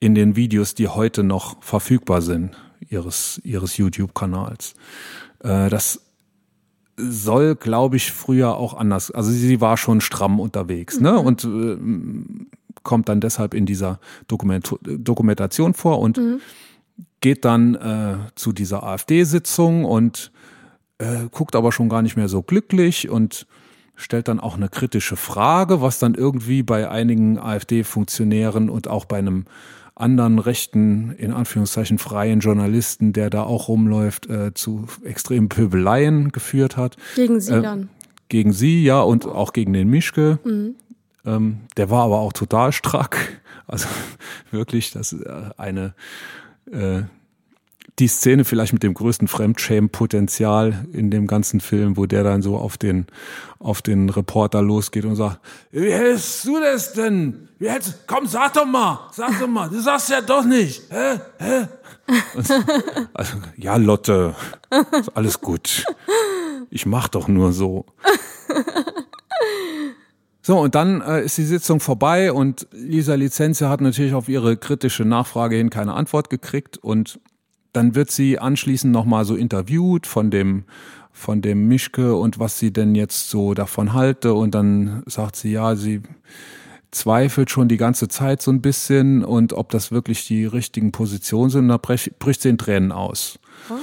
[0.00, 2.56] in den Videos, die heute noch verfügbar sind,
[2.88, 4.74] ihres, ihres YouTube-Kanals.
[5.40, 6.00] Äh, das
[6.96, 9.10] soll, glaube ich, früher auch anders.
[9.10, 11.10] Also sie war schon stramm unterwegs, ne?
[11.10, 11.16] mhm.
[11.16, 11.20] ne?
[11.22, 12.46] Und äh,
[12.82, 16.40] kommt dann deshalb in dieser Dokument Dokumentation vor und mhm.
[17.20, 20.30] geht dann äh, zu dieser AfD-Sitzung und
[20.98, 23.46] äh, guckt aber schon gar nicht mehr so glücklich und
[23.96, 29.18] stellt dann auch eine kritische Frage, was dann irgendwie bei einigen AfD-Funktionären und auch bei
[29.18, 29.44] einem
[29.94, 36.76] anderen rechten, in Anführungszeichen freien Journalisten, der da auch rumläuft, äh, zu extremen Pöbeleien geführt
[36.76, 36.96] hat.
[37.14, 37.88] Gegen sie äh, dann.
[38.28, 40.38] Gegen sie, ja, und auch gegen den Mischke.
[40.44, 40.74] Mhm.
[41.24, 43.40] Ähm, der war aber auch total strack.
[43.66, 43.86] Also
[44.50, 45.94] wirklich, das ist äh, eine
[46.70, 47.02] äh,
[47.98, 52.56] die Szene vielleicht mit dem größten Fremdschämen-Potenzial in dem ganzen Film, wo der dann so
[52.56, 53.06] auf den,
[53.60, 57.48] auf den Reporter losgeht und sagt, wie hältst du das denn?
[57.58, 60.82] Wie hältst, komm, sag doch mal, sag doch mal, du sagst ja doch nicht.
[60.90, 61.20] Hä?
[61.38, 61.68] Hä?
[63.14, 64.34] Also, ja, Lotte,
[64.98, 65.86] ist alles gut.
[66.68, 67.86] Ich mach doch nur so.
[70.42, 74.58] So, und dann äh, ist die Sitzung vorbei und Lisa Licenze hat natürlich auf ihre
[74.58, 77.18] kritische Nachfrage hin keine Antwort gekriegt und
[77.74, 80.64] dann wird sie anschließend nochmal so interviewt von dem,
[81.12, 84.32] von dem Mischke und was sie denn jetzt so davon halte.
[84.34, 86.02] Und dann sagt sie, ja, sie
[86.92, 91.50] zweifelt schon die ganze Zeit so ein bisschen und ob das wirklich die richtigen Positionen
[91.50, 91.62] sind.
[91.62, 93.40] Und da bricht sie in Tränen aus.
[93.68, 93.74] Oh.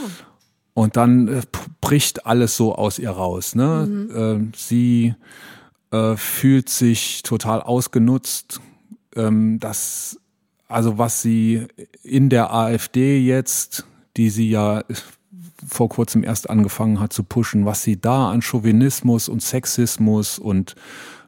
[0.74, 1.42] Und dann äh,
[1.82, 3.56] bricht alles so aus ihr raus.
[3.56, 3.88] Ne?
[3.90, 4.52] Mhm.
[4.54, 5.16] Äh, sie
[5.92, 8.62] äh, fühlt sich total ausgenutzt.
[9.18, 10.21] Ähm, das
[10.72, 11.68] also was sie
[12.04, 13.86] in der AfD jetzt,
[14.18, 14.84] die sie ja
[15.68, 20.76] vor kurzem erst angefangen hat zu pushen, was sie da an Chauvinismus und Sexismus und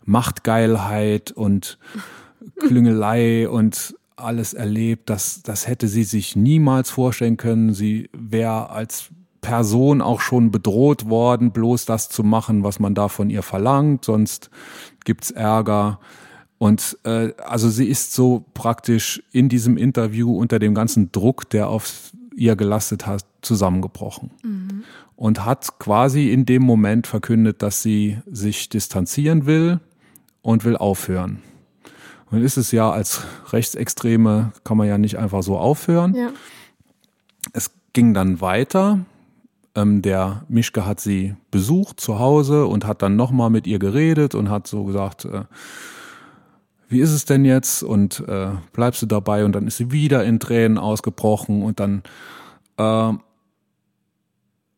[0.06, 1.77] Machtgeilheit und
[2.60, 7.73] Klüngelei und alles erlebt, das, das hätte sie sich niemals vorstellen können.
[7.73, 9.10] Sie wäre als
[9.41, 14.06] Person auch schon bedroht worden, bloß das zu machen, was man da von ihr verlangt,
[14.06, 14.49] sonst
[15.03, 15.99] gibt's Ärger.
[16.63, 21.67] Und äh, also sie ist so praktisch in diesem Interview unter dem ganzen Druck, der
[21.67, 24.32] auf ihr gelastet hat, zusammengebrochen.
[24.43, 24.84] Mhm.
[25.17, 29.82] Und hat quasi in dem Moment verkündet, dass sie sich distanzieren will
[30.41, 31.41] und will aufhören.
[32.32, 36.15] Und ist es ja als Rechtsextreme, kann man ja nicht einfach so aufhören.
[36.15, 36.30] Ja.
[37.52, 38.99] Es ging dann weiter.
[39.76, 44.34] Ähm, der Mischke hat sie besucht zu Hause und hat dann nochmal mit ihr geredet
[44.34, 45.43] und hat so gesagt, äh,
[46.93, 47.84] wie ist es denn jetzt?
[47.84, 49.43] Und äh, bleibst du dabei?
[49.43, 52.03] Und dann ist sie wieder in Tränen ausgebrochen und dann,
[52.77, 53.13] äh,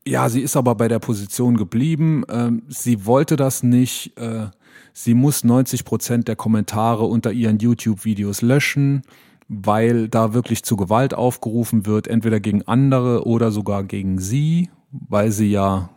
[0.08, 2.24] ja, sie ist aber bei der Position geblieben.
[2.24, 4.18] Äh, sie wollte das nicht.
[4.18, 4.48] Äh,
[4.94, 9.02] sie muss 90 Prozent der Kommentare unter ihren YouTube-Videos löschen,
[9.50, 15.32] weil da wirklich zu Gewalt aufgerufen wird, entweder gegen andere oder sogar gegen sie, weil
[15.32, 15.90] sie ja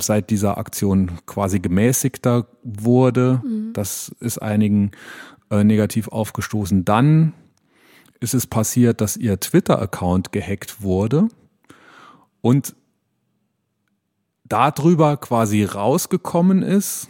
[0.00, 3.42] seit dieser Aktion quasi gemäßigter wurde.
[3.44, 3.72] Mhm.
[3.72, 4.92] Das ist einigen
[5.50, 6.84] äh, negativ aufgestoßen.
[6.84, 7.32] Dann
[8.20, 11.28] ist es passiert, dass ihr Twitter-Account gehackt wurde
[12.40, 12.74] und
[14.44, 17.08] darüber quasi rausgekommen ist,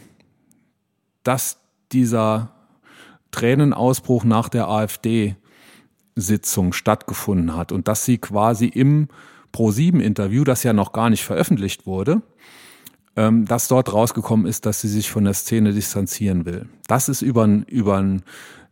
[1.23, 1.57] dass
[1.91, 2.53] dieser
[3.31, 9.07] Tränenausbruch nach der AfD-Sitzung stattgefunden hat und dass sie quasi im
[9.51, 12.21] Pro-7-Interview, das ja noch gar nicht veröffentlicht wurde,
[13.19, 16.69] ähm, dass dort rausgekommen ist, dass sie sich von der Szene distanzieren will.
[16.87, 18.21] Das ist über ein, über ein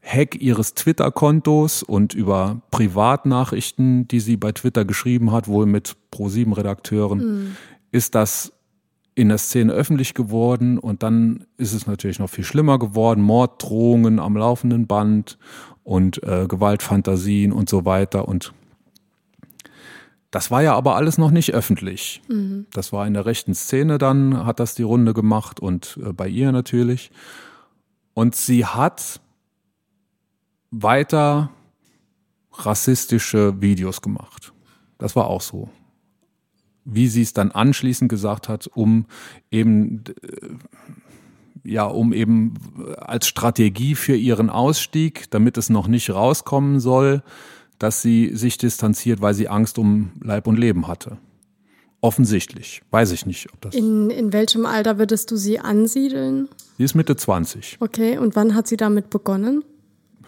[0.02, 7.18] Hack ihres Twitter-Kontos und über Privatnachrichten, die sie bei Twitter geschrieben hat, wohl mit Pro7-Redakteuren,
[7.18, 7.56] mhm.
[7.92, 8.54] ist das
[9.16, 13.22] in der Szene öffentlich geworden und dann ist es natürlich noch viel schlimmer geworden.
[13.22, 15.38] Morddrohungen am laufenden Band
[15.84, 18.54] und äh, Gewaltfantasien und so weiter und
[20.32, 22.22] das war ja aber alles noch nicht öffentlich.
[22.28, 22.66] Mhm.
[22.72, 26.28] Das war in der rechten Szene dann, hat das die Runde gemacht und äh, bei
[26.28, 27.12] ihr natürlich.
[28.14, 29.22] Und sie hat
[30.72, 31.52] weiter
[32.52, 34.54] rassistische Videos gemacht.
[34.98, 35.70] Das war auch so.
[36.84, 39.06] Wie sie es dann anschließend gesagt hat, um
[39.52, 40.50] eben äh,
[41.64, 42.54] ja, um eben
[42.98, 47.24] als Strategie für ihren Ausstieg, damit es noch nicht rauskommen soll,
[47.80, 51.18] dass sie sich distanziert, weil sie Angst um Leib und Leben hatte.
[52.02, 52.82] Offensichtlich.
[52.92, 53.76] Weiß ich nicht, ob das.
[53.76, 56.48] In, in welchem Alter würdest du sie ansiedeln?
[56.78, 57.78] Sie ist Mitte 20.
[57.80, 59.64] Okay, und wann hat sie damit begonnen?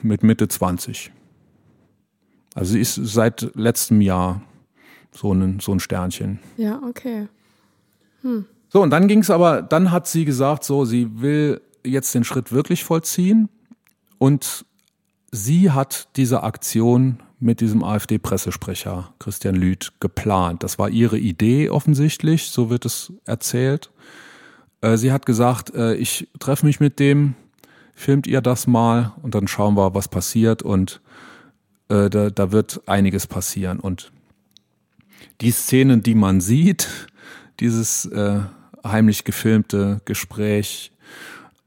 [0.01, 1.12] Mit Mitte 20.
[2.55, 4.41] Also sie ist seit letztem Jahr
[5.12, 6.39] so ein, so ein Sternchen.
[6.57, 7.27] Ja, okay.
[8.21, 8.45] Hm.
[8.69, 12.23] So, und dann ging es aber, dann hat sie gesagt, so, sie will jetzt den
[12.23, 13.49] Schritt wirklich vollziehen
[14.17, 14.65] und
[15.31, 20.63] sie hat diese Aktion mit diesem AfD-Pressesprecher Christian Lüth geplant.
[20.63, 23.91] Das war ihre Idee offensichtlich, so wird es erzählt.
[24.82, 27.36] Äh, sie hat gesagt, äh, ich treffe mich mit dem,
[27.93, 31.02] filmt ihr das mal und dann schauen wir, was passiert und
[31.89, 33.80] äh, da, da wird einiges passieren.
[33.80, 34.12] Und
[35.41, 36.88] die Szenen, die man sieht,
[37.60, 38.41] dieses äh,
[38.86, 40.91] heimlich gefilmte Gespräch,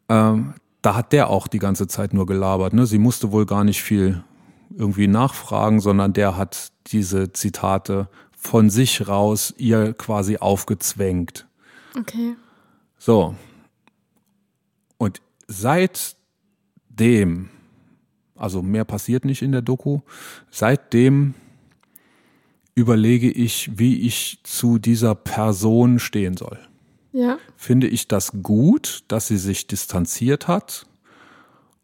[0.08, 2.72] ähm, da hat der auch die ganze Zeit nur gelabert.
[2.72, 2.86] Ne?
[2.86, 4.24] Sie musste wohl gar nicht viel
[4.76, 11.46] irgendwie nachfragen, sondern der hat diese Zitate von sich raus ihr quasi aufgezwängt.
[11.98, 12.34] Okay.
[12.98, 13.36] So.
[14.98, 16.16] Und seitdem,
[18.34, 20.00] also mehr passiert nicht in der Doku,
[20.50, 21.34] seitdem
[22.74, 26.58] überlege ich, wie ich zu dieser Person stehen soll.
[27.12, 27.38] Ja.
[27.56, 30.86] Finde ich das gut, dass sie sich distanziert hat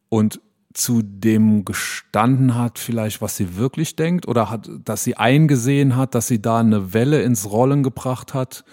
[0.09, 0.41] und
[0.79, 6.15] zu dem gestanden hat, vielleicht was sie wirklich denkt oder hat, dass sie eingesehen hat,
[6.15, 8.65] dass sie da eine Welle ins Rollen gebracht hat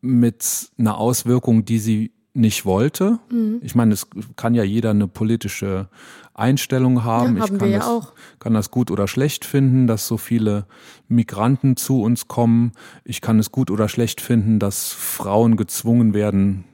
[0.00, 3.18] mit einer Auswirkung, die sie nicht wollte.
[3.30, 3.60] Mhm.
[3.62, 5.88] Ich meine, es kann ja jeder eine politische
[6.32, 7.36] Einstellung haben.
[7.36, 8.12] Ja, haben ich kann, wir das, ja auch.
[8.40, 10.66] kann das gut oder schlecht finden, dass so viele
[11.06, 12.72] Migranten zu uns kommen.
[13.04, 16.64] Ich kann es gut oder schlecht finden, dass Frauen gezwungen werden,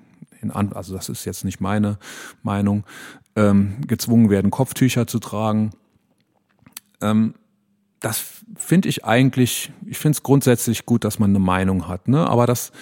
[0.40, 1.98] in, also das ist jetzt nicht meine
[2.42, 2.84] Meinung,
[3.36, 5.70] ähm, gezwungen werden, Kopftücher zu tragen.
[7.00, 7.34] Ähm,
[8.00, 8.24] das
[8.56, 12.26] finde ich eigentlich, ich finde es grundsätzlich gut, dass man eine Meinung hat, ne?
[12.26, 12.72] Aber das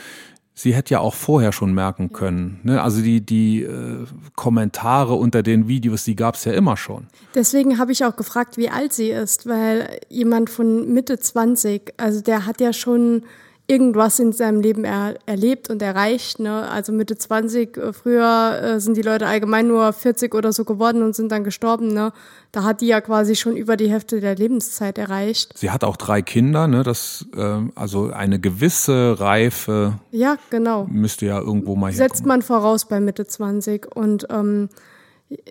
[0.59, 2.59] sie hätte ja auch vorher schon merken können.
[2.65, 2.83] Ne?
[2.83, 7.07] Also die, die äh, Kommentare unter den Videos, die gab es ja immer schon.
[7.35, 12.21] Deswegen habe ich auch gefragt, wie alt sie ist, weil jemand von Mitte 20, also
[12.21, 13.23] der hat ja schon
[13.71, 16.41] irgendwas in seinem Leben er, erlebt und erreicht.
[16.41, 16.69] Ne?
[16.69, 21.03] Also Mitte 20, äh, früher äh, sind die Leute allgemein nur 40 oder so geworden
[21.03, 21.93] und sind dann gestorben.
[21.93, 22.13] Ne?
[22.51, 25.53] Da hat die ja quasi schon über die Hälfte der Lebenszeit erreicht.
[25.57, 26.83] Sie hat auch drei Kinder, ne?
[26.83, 30.87] Das, äh, also eine gewisse Reife ja, genau.
[30.91, 32.09] müsste ja irgendwo mal herkommen.
[32.09, 33.95] Setzt man voraus bei Mitte 20.
[33.95, 34.71] Und ähm,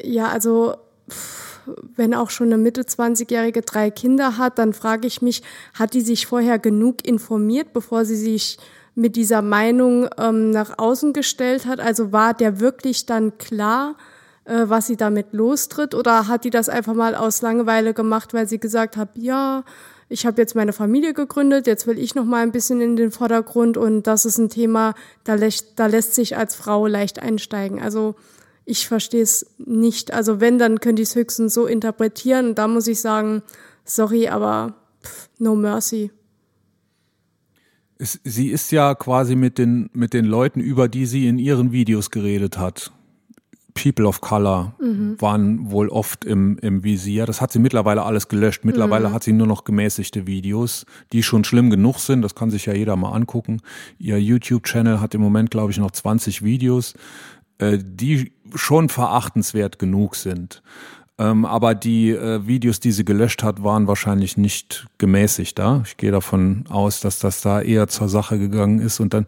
[0.03, 0.75] ja, also.
[1.95, 5.43] Wenn auch schon eine Mitte 20-Jährige drei Kinder hat, dann frage ich mich,
[5.73, 8.57] hat die sich vorher genug informiert, bevor sie sich
[8.95, 11.79] mit dieser Meinung ähm, nach außen gestellt hat?
[11.79, 13.95] Also war der wirklich dann klar,
[14.45, 15.93] äh, was sie damit lostritt?
[15.93, 19.63] Oder hat die das einfach mal aus Langeweile gemacht, weil sie gesagt hat, ja,
[20.09, 23.11] ich habe jetzt meine Familie gegründet, jetzt will ich noch mal ein bisschen in den
[23.11, 24.93] Vordergrund und das ist ein Thema,
[25.25, 27.81] da lässt, da lässt sich als Frau leicht einsteigen.
[27.81, 28.15] Also
[28.67, 30.13] ich verstehe es nicht.
[30.13, 32.53] Also wenn, dann könnte ich es höchstens so interpretieren.
[32.53, 33.41] Da muss ich sagen,
[33.85, 36.11] sorry, aber pff, no mercy.
[37.97, 41.71] Es, sie ist ja quasi mit den, mit den Leuten, über die sie in ihren
[41.71, 42.91] Videos geredet hat.
[43.77, 45.21] People of Color mhm.
[45.21, 47.25] waren wohl oft im, im Visier.
[47.25, 48.65] Das hat sie mittlerweile alles gelöscht.
[48.65, 49.13] Mittlerweile mhm.
[49.13, 52.23] hat sie nur noch gemäßigte Videos, die schon schlimm genug sind.
[52.23, 53.61] Das kann sich ja jeder mal angucken.
[53.99, 56.95] Ihr YouTube-Channel hat im Moment, glaube ich, noch 20 Videos.
[57.59, 60.61] Äh, die schon verachtenswert genug sind.
[61.17, 65.81] Ähm, aber die äh, Videos, die sie gelöscht hat, waren wahrscheinlich nicht gemäßigt da.
[65.83, 69.25] Ich gehe davon aus, dass das da eher zur Sache gegangen ist und dann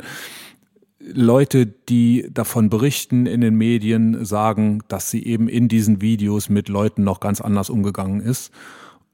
[0.99, 6.69] Leute, die davon berichten in den Medien, sagen, dass sie eben in diesen Videos mit
[6.69, 8.51] Leuten noch ganz anders umgegangen ist.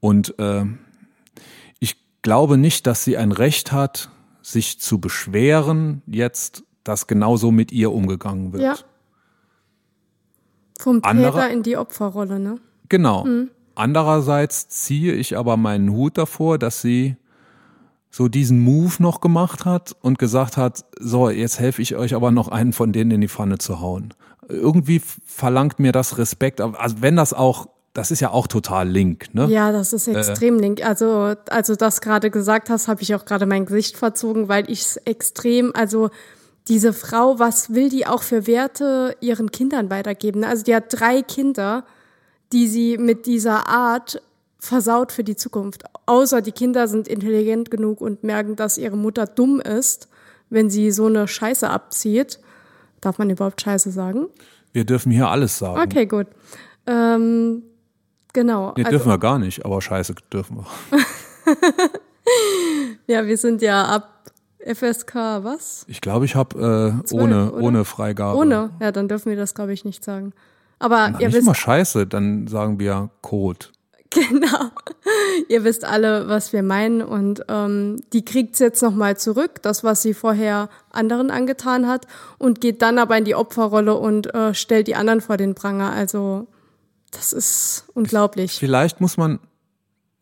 [0.00, 0.64] Und äh,
[1.78, 4.10] ich glaube nicht, dass sie ein Recht hat,
[4.42, 8.62] sich zu beschweren, jetzt, dass genauso mit ihr umgegangen wird.
[8.62, 8.76] Ja.
[10.78, 12.56] Vom Täter in die Opferrolle, ne?
[12.88, 13.24] Genau.
[13.24, 13.50] Mhm.
[13.74, 17.16] Andererseits ziehe ich aber meinen Hut davor, dass sie
[18.10, 22.30] so diesen Move noch gemacht hat und gesagt hat, so, jetzt helfe ich euch aber
[22.30, 24.14] noch einen von denen in die Pfanne zu hauen.
[24.48, 29.32] Irgendwie verlangt mir das Respekt, also wenn das auch das ist ja auch total link,
[29.34, 29.46] ne?
[29.46, 30.84] Ja, das ist extrem äh, link.
[30.84, 34.82] Also, also das gerade gesagt hast, habe ich auch gerade mein Gesicht verzogen, weil ich
[34.82, 36.10] es extrem, also
[36.68, 40.44] diese Frau, was will die auch für Werte ihren Kindern weitergeben?
[40.44, 41.84] Also die hat drei Kinder,
[42.52, 44.20] die sie mit dieser Art
[44.58, 45.84] versaut für die Zukunft.
[46.06, 50.08] Außer die Kinder sind intelligent genug und merken, dass ihre Mutter dumm ist,
[50.50, 52.40] wenn sie so eine Scheiße abzieht.
[53.00, 54.26] Darf man überhaupt Scheiße sagen?
[54.72, 55.80] Wir dürfen hier alles sagen.
[55.80, 56.26] Okay, gut.
[56.86, 57.62] Ähm,
[58.32, 58.74] genau.
[58.76, 60.98] Nee, dürfen wir gar nicht, aber Scheiße dürfen wir.
[63.06, 64.15] ja, wir sind ja ab
[64.66, 65.84] FSK, was?
[65.88, 67.62] Ich glaube, ich habe äh, ohne, oder?
[67.62, 68.38] ohne Freigabe.
[68.38, 68.70] Ohne?
[68.80, 70.32] Ja, dann dürfen wir das, glaube ich, nicht sagen.
[70.78, 73.66] Aber Na, ihr nicht wisst, mal Scheiße, dann sagen wir Code.
[74.10, 74.70] genau,
[75.48, 80.00] ihr wisst alle, was wir meinen und ähm, die kriegt's jetzt nochmal zurück, das, was
[80.00, 82.06] sie vorher anderen angetan hat
[82.38, 85.90] und geht dann aber in die Opferrolle und äh, stellt die anderen vor den Pranger.
[85.90, 86.46] Also
[87.10, 88.52] das ist unglaublich.
[88.52, 89.40] Vielleicht muss man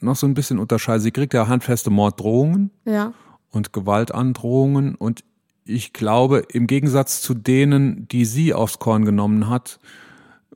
[0.00, 1.00] noch so ein bisschen unterscheiden.
[1.00, 3.12] Sie kriegt ja handfeste Morddrohungen Ja,
[3.54, 5.24] und Gewaltandrohungen und
[5.66, 9.80] ich glaube, im Gegensatz zu denen, die sie aufs Korn genommen hat,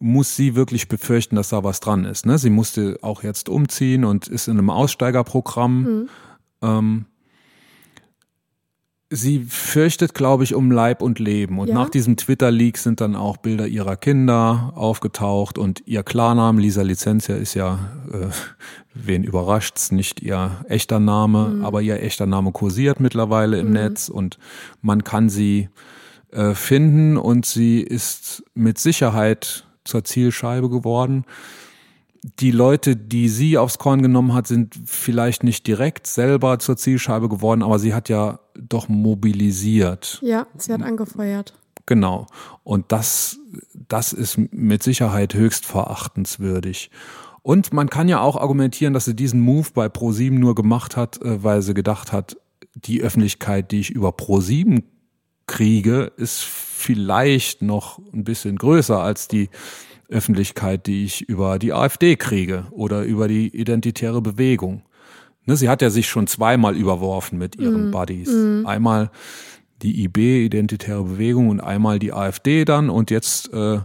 [0.01, 2.27] muss sie wirklich befürchten, dass da was dran ist.
[2.27, 2.39] Ne?
[2.39, 6.09] Sie musste auch jetzt umziehen und ist in einem Aussteigerprogramm.
[6.63, 7.07] Ähm,
[9.11, 11.59] sie fürchtet, glaube ich, um Leib und Leben.
[11.59, 11.75] Und Ja.
[11.75, 17.37] nach diesem Twitter-Leak sind dann auch Bilder ihrer Kinder aufgetaucht und ihr Klarname, Lisa Licentia,
[17.37, 17.79] ist ja,
[18.13, 18.27] äh,
[18.95, 24.39] wen überrascht's, nicht ihr echter Name, aber ihr echter Name kursiert mittlerweile im Netz und
[24.83, 25.69] man kann sie
[26.31, 31.25] äh, finden und sie ist mit Sicherheit zur Zielscheibe geworden.
[32.23, 37.29] Die Leute, die sie aufs Korn genommen hat, sind vielleicht nicht direkt selber zur Zielscheibe
[37.29, 40.19] geworden, aber sie hat ja doch mobilisiert.
[40.23, 41.55] ja, sie hat angefeuert.
[41.87, 42.27] Genau.
[42.65, 43.39] Und das,
[43.89, 46.91] das ist mit Sicherheit höchst verachtenswürdig.
[47.43, 51.23] Und man kann ja auch argumentieren, dass sie diesen Move bei ProSieben nur gemacht hat,
[51.23, 52.37] äh, weil sie gedacht hat,
[52.75, 54.83] die Öffentlichkeit, die ich über ProSieben
[55.47, 59.49] kriege, ist vielleicht noch ein bisschen größer als die
[60.09, 64.83] Öffentlichkeit, die ich über die AfD kriege oder über die identitäre Bewegung.
[65.45, 68.29] Ne, sie hat ja sich schon zweimal überworfen mit ihren Buddies.
[68.67, 69.11] Einmal
[69.83, 73.79] die IB, Identitäre Bewegung, und einmal die AfD dann und jetzt äh,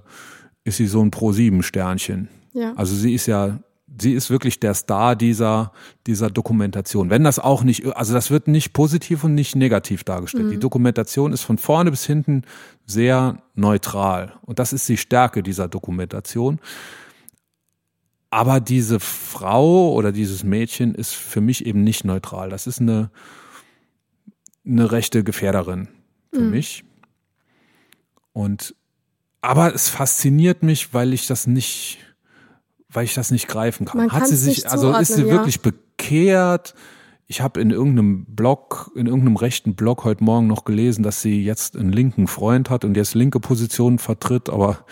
[0.64, 2.30] ist sie so ein Pro-7-Sternchen.
[2.54, 2.74] Ja.
[2.74, 3.60] Also sie ist ja,
[4.00, 5.72] sie ist wirklich der Star dieser,
[6.08, 7.10] dieser Dokumentation.
[7.10, 10.52] Wenn das auch nicht, also das wird nicht positiv und nicht negativ dargestellt.
[10.52, 12.44] Die Dokumentation ist von vorne bis hinten
[12.86, 14.34] sehr neutral.
[14.42, 16.60] Und das ist die Stärke dieser Dokumentation.
[18.30, 22.50] Aber diese Frau oder dieses Mädchen ist für mich eben nicht neutral.
[22.50, 23.12] Das ist eine,
[24.66, 25.88] eine rechte Gefährderin
[26.32, 26.84] für mich.
[28.34, 28.76] Und
[29.42, 32.00] aber es fasziniert mich, weil ich das nicht,
[32.94, 33.98] weil ich das nicht greifen kann.
[33.98, 35.30] Man Hat sie sich, also ist sie ja.
[35.30, 36.76] wirklich bekehrt?
[37.28, 41.44] Ich habe in irgendeinem Blog, in irgendeinem rechten Blog heute Morgen noch gelesen, dass sie
[41.44, 44.86] jetzt einen linken Freund hat und jetzt linke Positionen vertritt, aber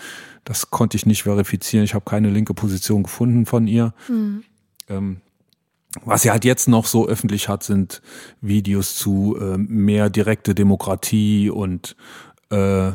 [0.44, 1.84] das konnte ich nicht verifizieren.
[1.84, 3.94] Ich habe keine linke Position gefunden von ihr.
[4.88, 5.20] Ähm,
[6.04, 8.00] was sie halt jetzt noch so öffentlich hat, sind
[8.40, 11.96] Videos zu äh, mehr direkte Demokratie und
[12.50, 12.92] äh,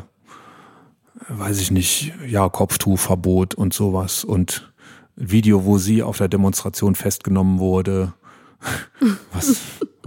[1.28, 4.67] weiß ich nicht, ja, Kopftuchverbot und sowas und
[5.18, 8.14] Video, wo sie auf der Demonstration festgenommen wurde.
[9.32, 9.60] Was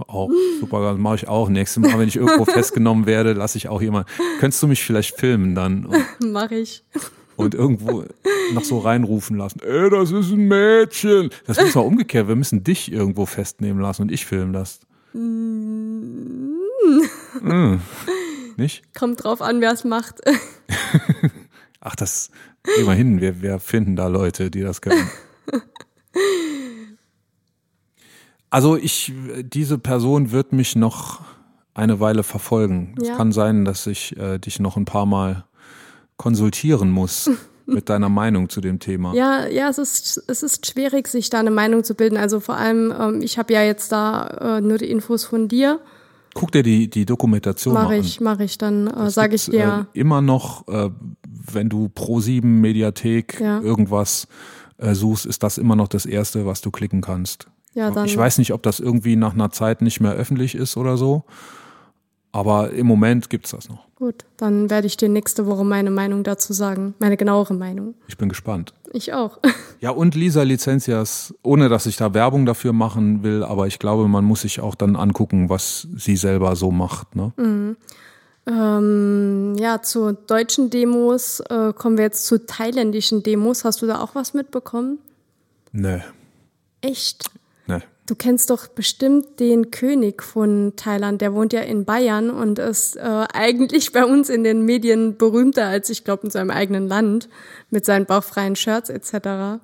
[0.08, 1.48] auch super, das mache ich auch.
[1.48, 4.08] Nächstes Mal, wenn ich irgendwo festgenommen werde, lasse ich auch jemand.
[4.40, 6.84] Könntest du mich vielleicht filmen dann und, Mach ich.
[7.36, 8.04] und irgendwo
[8.52, 9.60] noch so reinrufen lassen?
[9.60, 11.30] Ey, das ist ein Mädchen.
[11.46, 12.28] Das muss mal umgekehrt.
[12.28, 14.80] Wir müssen dich irgendwo festnehmen lassen und ich filmen das.
[15.12, 16.52] Mm.
[18.56, 18.82] Nicht?
[18.94, 20.20] Kommt drauf an, wer es macht.
[21.80, 22.30] Ach, das
[22.64, 23.20] geh mal hin.
[23.20, 25.08] Wir, wir finden da Leute, die das können.
[28.50, 31.20] Also ich, diese Person wird mich noch
[31.72, 32.94] eine Weile verfolgen.
[33.00, 33.16] Es Ja.
[33.16, 35.46] kann sein, dass ich äh, dich noch ein paar Mal
[36.18, 37.30] konsultieren muss
[37.66, 39.14] mit deiner Meinung zu dem Thema.
[39.14, 42.18] Ja, ja, es ist, es ist schwierig, sich da eine Meinung zu bilden.
[42.18, 45.80] Also vor allem, ähm, ich habe ja jetzt da äh, nur die Infos von dir.
[46.34, 48.00] Guck dir die, die Dokumentation mal Mache an.
[48.00, 49.86] ich, mache ich, dann äh, Es sage ich dir.
[49.94, 50.90] Äh, immer noch, äh,
[51.52, 53.60] wenn du Pro7 Mediathek Ja.
[53.60, 54.28] irgendwas
[54.78, 57.48] äh, suchst, ist das immer noch das Erste, was du klicken kannst.
[57.74, 58.04] Ja, dann.
[58.06, 61.24] ich weiß nicht, ob das irgendwie nach einer Zeit nicht mehr öffentlich ist oder so.
[62.34, 63.86] Aber im Moment gibt's das noch.
[63.96, 66.94] Gut, dann werde ich dir nächste Woche meine Meinung dazu sagen.
[66.98, 67.94] Meine genauere Meinung.
[68.08, 68.72] Ich bin gespannt.
[68.92, 69.38] Ich auch.
[69.80, 74.06] Ja, und Lisa Licenzias, ohne dass ich da Werbung dafür machen will, aber ich glaube,
[74.06, 77.16] man muss sich auch dann angucken, was sie selber so macht.
[77.16, 77.74] Ne?
[78.46, 83.64] Ähm, ja, zu deutschen Demos äh, kommen wir jetzt zu thailändischen Demos.
[83.64, 84.98] Hast du da auch was mitbekommen?
[85.70, 86.02] Nee,
[86.80, 87.30] Echt?
[87.66, 87.78] nee.
[88.06, 92.96] Du kennst doch bestimmt den König von Thailand, der wohnt ja in Bayern und ist
[92.96, 97.28] äh, eigentlich bei uns in den Medien berühmter als ich glaube in seinem eigenen Land
[97.70, 99.62] mit seinen bauchfreien Shirts etc.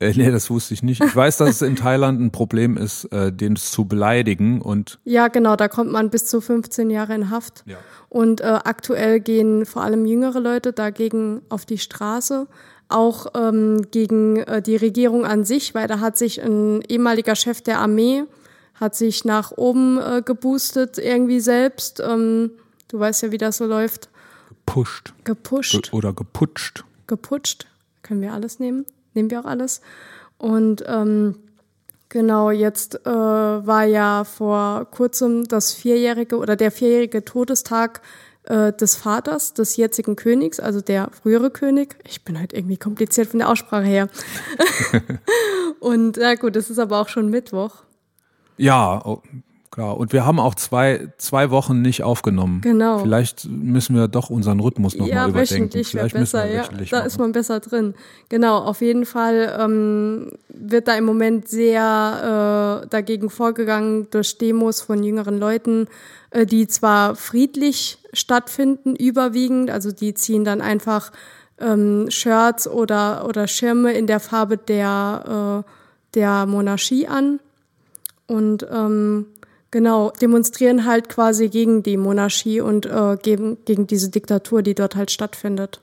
[0.00, 1.04] Äh, nee, das wusste ich nicht.
[1.04, 4.98] Ich weiß, dass es in Thailand ein Problem ist, äh, den zu beleidigen und.
[5.04, 7.62] Ja, genau, da kommt man bis zu 15 Jahre in Haft.
[7.66, 7.76] Ja.
[8.08, 12.46] Und äh, aktuell gehen vor allem jüngere Leute dagegen auf die Straße,
[12.88, 17.60] auch ähm, gegen äh, die Regierung an sich, weil da hat sich ein ehemaliger Chef
[17.60, 18.24] der Armee,
[18.74, 22.00] hat sich nach oben äh, geboostet irgendwie selbst.
[22.00, 22.52] Ähm,
[22.88, 24.08] du weißt ja, wie das so läuft.
[24.48, 25.12] Gepusht.
[25.24, 25.92] Gepusht.
[25.92, 26.84] Oder geputscht.
[27.06, 27.66] Geputscht.
[28.02, 28.86] Können wir alles nehmen?
[29.14, 29.80] Nehmen wir auch alles.
[30.38, 31.36] Und ähm,
[32.08, 38.00] genau, jetzt äh, war ja vor kurzem das vierjährige oder der vierjährige Todestag
[38.44, 41.96] äh, des Vaters des jetzigen Königs, also der frühere König.
[42.06, 44.08] Ich bin halt irgendwie kompliziert von der Aussprache her.
[45.80, 47.82] Und ja gut, es ist aber auch schon Mittwoch.
[48.56, 49.22] Ja, oh,
[49.70, 49.96] klar.
[49.96, 52.60] Und wir haben auch zwei, zwei Wochen nicht aufgenommen.
[52.60, 52.98] Genau.
[52.98, 55.54] Vielleicht müssen wir doch unseren Rhythmus nochmal Ja, mal überdenken.
[55.54, 56.62] wöchentlich Vielleicht müssen besser, wir ja.
[56.62, 57.06] wöchentlich Da machen.
[57.06, 57.94] ist man besser drin.
[58.28, 64.80] Genau, auf jeden Fall ähm, wird da im Moment sehr äh, dagegen vorgegangen durch Demos
[64.80, 65.86] von jüngeren Leuten,
[66.30, 71.12] äh, die zwar friedlich stattfinden, überwiegend, also die ziehen dann einfach
[71.60, 75.70] ähm, Shirts oder, oder Schirme in der Farbe der, äh,
[76.14, 77.38] der Monarchie an
[78.26, 79.26] und ähm,
[79.70, 84.96] genau demonstrieren halt quasi gegen die Monarchie und äh, gegen, gegen diese Diktatur, die dort
[84.96, 85.80] halt stattfindet.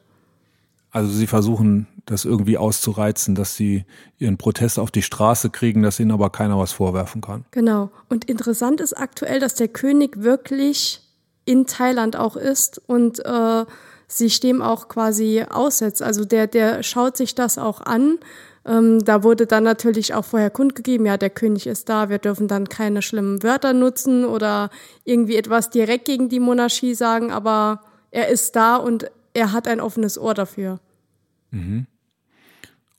[0.92, 3.84] Also sie versuchen das irgendwie auszureizen, dass sie
[4.18, 7.46] ihren Protest auf die Straße kriegen, dass ihnen aber keiner was vorwerfen kann.
[7.52, 7.92] Genau.
[8.10, 11.02] Und interessant ist aktuell, dass der König wirklich
[11.46, 13.66] in Thailand auch ist und äh,
[14.08, 16.02] sich dem auch quasi aussetzt.
[16.02, 18.20] Also der, der schaut sich das auch an.
[18.68, 22.50] Ähm, da wurde dann natürlich auch vorher kundgegeben, ja, der König ist da, wir dürfen
[22.50, 24.70] dann keine schlimmen Wörter nutzen oder
[25.06, 29.80] irgendwie etwas direkt gegen die Monarchie sagen, aber er ist da und er hat ein
[29.80, 30.80] offenes Ohr dafür.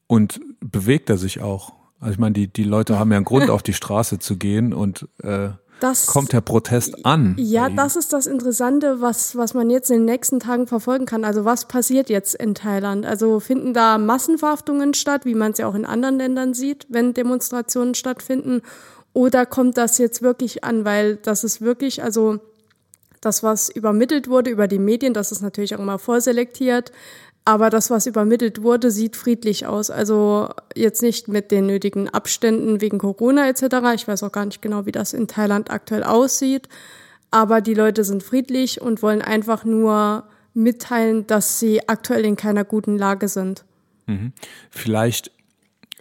[0.07, 1.75] Und bewegt er sich auch?
[2.01, 4.73] Also ich meine, die, die Leute haben ja einen Grund, auf die Straße zu gehen
[4.73, 5.51] und äh,
[5.81, 7.35] Das kommt der Protest an.
[7.39, 11.25] Ja, das ist das Interessante, was, was man jetzt in den nächsten Tagen verfolgen kann.
[11.25, 13.07] Also was passiert jetzt in Thailand?
[13.07, 17.15] Also finden da Massenverhaftungen statt, wie man es ja auch in anderen Ländern sieht, wenn
[17.15, 18.63] Demonstrationen stattfinden?
[19.13, 20.85] Oder kommt das jetzt wirklich an?
[20.85, 22.39] Weil das ist wirklich, also
[23.21, 26.93] das, was übermittelt wurde über die Medien, das ist natürlich auch immer vorselektiert.
[27.49, 29.89] Aber das, was übermittelt wurde, sieht friedlich aus.
[29.89, 33.63] Also jetzt nicht mit den nötigen Abständen wegen Corona etc.
[33.95, 36.69] Ich weiß auch gar nicht genau, wie das in Thailand aktuell aussieht.
[37.31, 42.65] Aber die Leute sind friedlich und wollen einfach nur mitteilen, dass sie aktuell in keiner
[42.65, 43.65] guten Lage sind.
[44.69, 45.31] Vielleicht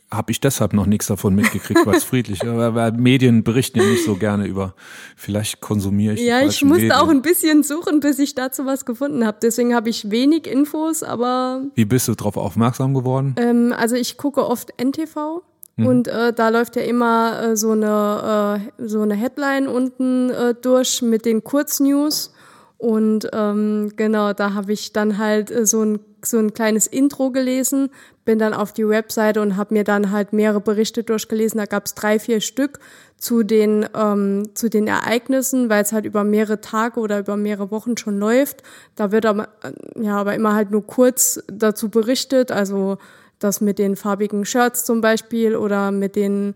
[0.09, 2.41] habe ich deshalb noch nichts davon mitgekriegt, weil es friedlich.
[2.47, 4.73] Aber weil Medien berichten ja nicht so gerne über.
[5.15, 6.91] Vielleicht konsumiere ich Ja, ich musste Medien.
[6.93, 9.37] auch ein bisschen suchen, bis ich dazu was gefunden habe.
[9.41, 13.35] Deswegen habe ich wenig Infos, aber Wie bist du darauf aufmerksam geworden?
[13.37, 15.43] Ähm, also ich gucke oft NTV
[15.79, 20.55] und äh, da läuft ja immer äh, so eine äh, so eine Headline unten äh,
[20.59, 22.33] durch mit den Kurznews
[22.79, 25.99] und ähm, genau da habe ich dann halt äh, so ein
[26.29, 27.89] so ein kleines Intro gelesen,
[28.25, 31.57] bin dann auf die Webseite und habe mir dann halt mehrere Berichte durchgelesen.
[31.57, 32.79] Da gab es drei vier Stück
[33.17, 37.71] zu den ähm, zu den Ereignissen, weil es halt über mehrere Tage oder über mehrere
[37.71, 38.63] Wochen schon läuft.
[38.95, 42.97] Da wird aber äh, ja aber immer halt nur kurz dazu berichtet, also
[43.39, 46.55] das mit den farbigen Shirts zum Beispiel oder mit den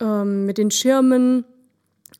[0.00, 1.44] ähm, mit den Schirmen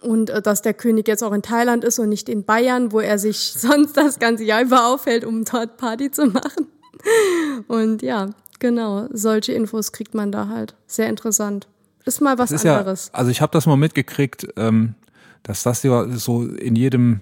[0.01, 3.01] und äh, dass der König jetzt auch in Thailand ist und nicht in Bayern, wo
[3.01, 6.67] er sich sonst das ganze Jahr über aufhält, um dort Party zu machen.
[7.69, 10.75] Und ja, genau, solche Infos kriegt man da halt.
[10.87, 11.69] Sehr interessant.
[12.05, 13.11] Ist mal was ist ja, anderes.
[13.13, 14.95] also ich habe das mal mitgekriegt, ähm,
[15.43, 17.21] dass das ja so in jedem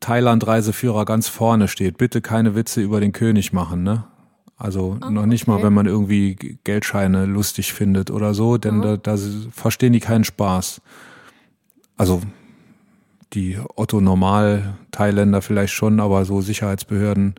[0.00, 1.98] Thailand-Reiseführer ganz vorne steht.
[1.98, 4.04] Bitte keine Witze über den König machen, ne?
[4.56, 5.64] Also noch nicht mal, okay.
[5.64, 9.16] wenn man irgendwie Geldscheine lustig findet oder so, denn da, da
[9.52, 10.80] verstehen die keinen Spaß.
[11.96, 12.22] Also
[13.34, 17.36] die Otto-Normal-Thailänder vielleicht schon, aber so Sicherheitsbehörden,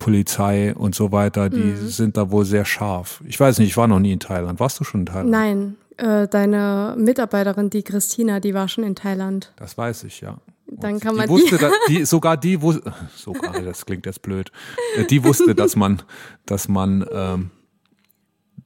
[0.00, 1.88] Polizei und so weiter, die Mhm.
[1.88, 3.22] sind da wohl sehr scharf.
[3.24, 4.58] Ich weiß nicht, ich war noch nie in Thailand.
[4.58, 5.30] Warst du schon in Thailand?
[5.30, 9.52] Nein, äh, deine Mitarbeiterin, die Christina, die war schon in Thailand.
[9.56, 10.38] Das weiß ich, ja.
[10.72, 14.06] Dann Und kann die man wusste, die, da, die sogar die wusste, sogar, das klingt
[14.06, 14.50] jetzt blöd,
[14.96, 16.02] Äh, die wusste, dass man,
[16.46, 17.50] dass man ähm,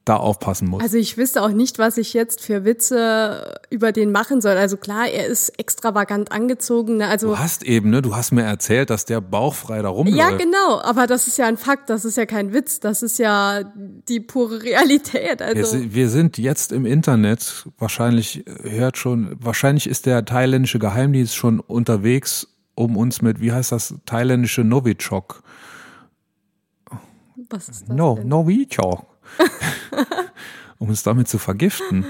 [0.05, 0.82] da aufpassen muss.
[0.82, 4.52] Also ich wüsste auch nicht, was ich jetzt für Witze über den machen soll.
[4.59, 6.98] Also klar, er ist extravagant angezogen.
[6.98, 7.09] Ne?
[7.09, 10.18] Also du hast eben, ne, du hast mir erzählt, dass der bauchfrei da rumläuft.
[10.18, 10.80] ja, genau.
[10.82, 11.88] Aber das ist ja ein Fakt.
[11.88, 12.80] Das ist ja kein Witz.
[12.80, 15.40] Das ist ja die pure Realität.
[15.40, 20.22] Wir, Also si- wir sind jetzt im Internet, wahrscheinlich äh, hört schon, wahrscheinlich ist der
[20.26, 25.42] thailändische Geheimdienst schon unterwegs, um uns mit, wie heißt das, thailändische Novichok.
[27.48, 28.28] was ist das No, denn?
[28.28, 29.07] Novichok.
[30.78, 32.05] um es damit zu vergiften.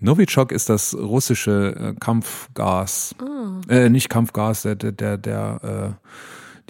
[0.00, 3.14] Novichok ist das russische äh, Kampfgas.
[3.68, 6.08] Äh, nicht Kampfgas, der, der, der, der äh,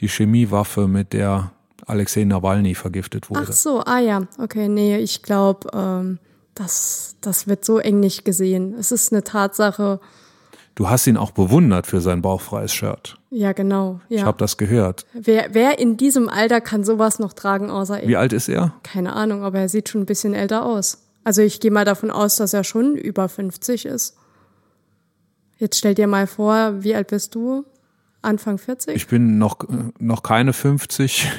[0.01, 1.53] die Chemiewaffe, mit der
[1.86, 3.47] Alexei Nawalny vergiftet wurde.
[3.49, 6.18] Ach so, ah ja, okay, nee, ich glaube, ähm,
[6.55, 8.74] das, das wird so eng nicht gesehen.
[8.74, 10.01] Es ist eine Tatsache.
[10.75, 13.18] Du hast ihn auch bewundert für sein bauchfreies Shirt.
[13.31, 14.01] Ja, genau.
[14.09, 14.18] Ja.
[14.18, 15.05] Ich habe das gehört.
[15.12, 18.21] wer, wer in diesem Alter kann sowas noch tragen, außer Wie er?
[18.21, 18.75] alt ist er?
[18.83, 21.07] Keine Ahnung, aber er sieht schon ein bisschen älter aus.
[21.23, 24.16] Also ich gehe mal davon aus, dass er schon über 50 ist.
[25.59, 27.66] Jetzt stell dir mal vor, wie alt bist du?
[28.23, 28.97] Anfang 40?
[28.97, 29.59] Ich bin noch,
[29.99, 31.31] noch keine 50.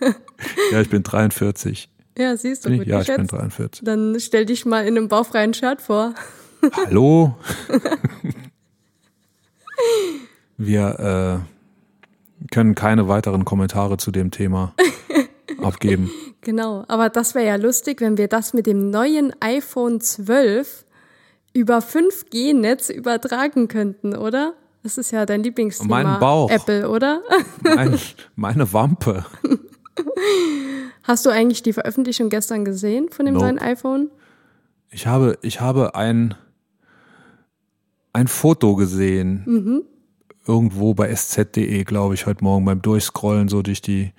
[0.72, 1.88] ja, ich bin 43.
[2.18, 2.92] ja, siehst du, Bin gut ich?
[2.92, 3.32] Ja, ich bin geschätzt.
[3.32, 3.84] 43.
[3.84, 6.14] Dann stell dich mal in einem bauchfreien Shirt vor.
[6.72, 7.36] Hallo?
[10.56, 14.74] Wir äh, können keine weiteren Kommentare zu dem Thema
[15.62, 16.10] abgeben.
[16.42, 20.84] Genau, aber das wäre ja lustig, wenn wir das mit dem neuen iPhone 12
[21.52, 24.54] über 5G-Netz übertragen könnten, oder?
[24.82, 26.02] Das ist ja dein Lieblingsthema.
[26.02, 26.50] Mein Bauch.
[26.50, 27.22] Apple, oder?
[27.62, 27.98] Mein,
[28.36, 29.26] meine Wampe.
[31.02, 33.46] Hast du eigentlich die Veröffentlichung gestern gesehen von dem Nope.
[33.46, 34.10] neuen iPhone?
[34.90, 36.34] Ich habe, ich habe ein,
[38.12, 39.42] ein Foto gesehen.
[39.46, 39.82] Mhm.
[40.46, 44.12] Irgendwo bei sz.de, glaube ich, heute Morgen beim Durchscrollen so durch die,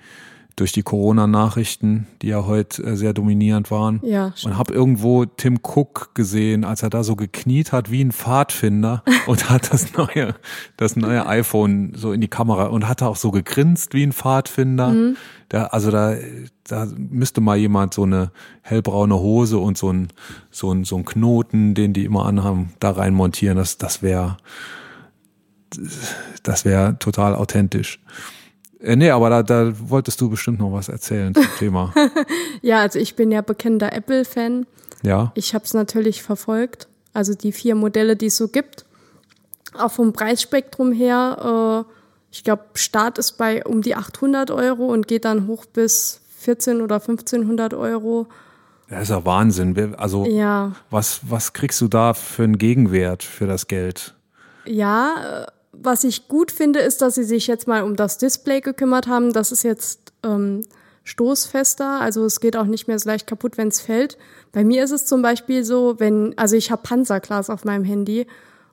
[0.56, 4.00] durch die Corona-Nachrichten, die ja heute äh, sehr dominierend waren.
[4.04, 8.12] Ja, Und habe irgendwo Tim Cook gesehen, als er da so gekniet hat wie ein
[8.12, 10.34] Pfadfinder und hat das neue,
[10.76, 14.94] das neue iPhone so in die Kamera und hat auch so gegrinst wie ein Pfadfinder.
[15.48, 16.16] Da, also da,
[16.64, 18.30] da müsste mal jemand so eine
[18.62, 20.08] hellbraune Hose und so ein,
[20.50, 23.56] so ein, so ein Knoten, den die immer anhaben, da rein montieren.
[23.56, 24.38] Das, das wäre,
[26.42, 28.00] das wäre total authentisch.
[28.82, 31.92] Äh, nee, aber da, da wolltest du bestimmt noch was erzählen zum Thema.
[32.62, 34.66] Ja, also ich bin ja bekennender Apple-Fan.
[35.02, 35.32] Ja.
[35.34, 36.86] Ich habe es natürlich verfolgt.
[37.12, 38.84] Also die vier Modelle, die es so gibt.
[39.76, 41.92] Auch vom Preisspektrum her, äh,
[42.30, 46.80] ich glaube, Start ist bei um die 800 Euro und geht dann hoch bis 14
[46.80, 48.26] oder 1500 Euro.
[48.88, 49.94] Das ist ja Wahnsinn.
[49.96, 54.14] Also, Ja, was, was kriegst du da für einen Gegenwert für das Geld?
[54.66, 59.06] Ja, was ich gut finde, ist, dass sie sich jetzt mal um das Display gekümmert
[59.06, 59.32] haben.
[59.32, 60.62] Das ist jetzt ähm,
[61.04, 64.18] stoßfester, also es geht auch nicht mehr so leicht kaputt, wenn es fällt.
[64.52, 68.26] Bei mir ist es zum Beispiel so, wenn, also ich habe Panzerglas auf meinem Handy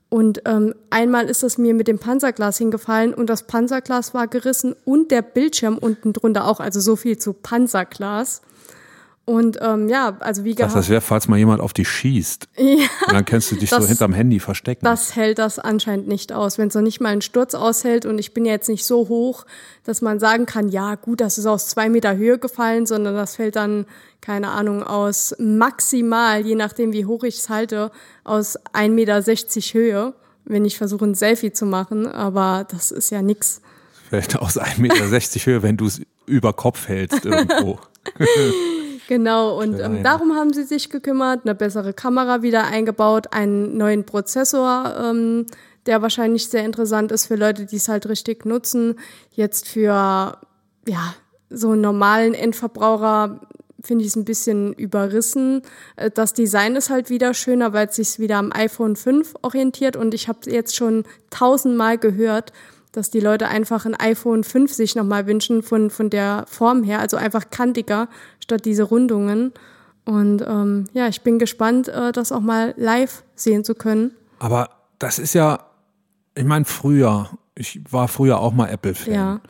[0.10, 4.76] und ähm, einmal ist es mir mit dem Panzerglas hingefallen und das Panzerglas war gerissen
[4.86, 8.42] und der Bildschirm unten drunter auch, also so viel zu Panzerglas.
[9.30, 10.74] Und ähm, ja, also wie gehabt.
[10.76, 12.48] das wäre, falls mal jemand auf dich schießt.
[12.58, 12.86] Ja.
[13.08, 14.84] Und dann kannst du dich so Das- hinterm Handy verstecken.
[14.84, 16.58] Das hält das anscheinend nicht aus.
[16.58, 19.08] Wenn es noch nicht mal einen Sturz aushält und ich bin ja jetzt nicht so
[19.08, 19.46] hoch,
[19.84, 23.36] dass man sagen kann, ja gut, das ist aus zwei Meter Höhe gefallen, sondern das
[23.36, 23.86] fällt dann,
[24.22, 27.92] keine Ahnung, aus maximal, je nachdem wie hoch ich es halte,
[28.24, 29.22] aus 1,60 Meter
[29.80, 30.14] Höhe,
[30.46, 32.08] wenn ich versuche ein Selfie zu machen.
[32.08, 33.62] Aber das ist ja nix.
[34.10, 35.06] Vielleicht aus 1,60 Meter
[35.46, 37.80] Höhe, wenn du es über Kopf hältst irgendwo.
[39.10, 44.06] Genau, und ähm, darum haben sie sich gekümmert, eine bessere Kamera wieder eingebaut, einen neuen
[44.06, 45.48] Prozessor, ähm,
[45.88, 49.00] der wahrscheinlich sehr interessant ist für Leute, die es halt richtig nutzen.
[49.32, 50.38] Jetzt für
[50.88, 51.16] ja,
[51.50, 53.40] so einen normalen Endverbraucher
[53.82, 55.64] finde ich es ein bisschen überrissen.
[55.96, 59.96] Äh, Das Design ist halt wieder schöner, weil es sich wieder am iPhone 5 orientiert
[59.96, 62.54] und ich habe jetzt schon tausendmal gehört,
[62.92, 67.00] dass die Leute einfach ein iPhone 5 sich nochmal wünschen von, von der Form her,
[67.00, 68.08] also einfach kantiger
[68.50, 69.54] statt diese Rundungen.
[70.06, 74.12] Und ähm, ja, ich bin gespannt, äh, das auch mal live sehen zu können.
[74.40, 75.60] Aber das ist ja,
[76.36, 79.14] ich meine, früher, ich war früher auch mal Apple-Fan.
[79.14, 79.42] Ja.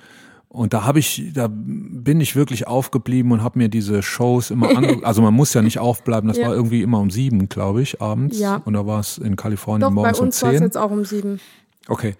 [0.49, 4.75] Und da habe ich, da bin ich wirklich aufgeblieben und habe mir diese Shows immer
[4.75, 5.03] angeguckt.
[5.05, 6.47] Also man muss ja nicht aufbleiben, das Ja.
[6.47, 8.37] war irgendwie immer um sieben, glaube ich, abends.
[8.39, 8.55] Ja.
[8.65, 10.63] Und da war es in Kalifornien Doch, bei morgens um uns war es zehn.
[10.65, 11.39] jetzt auch um sieben.
[11.87, 12.15] Okay.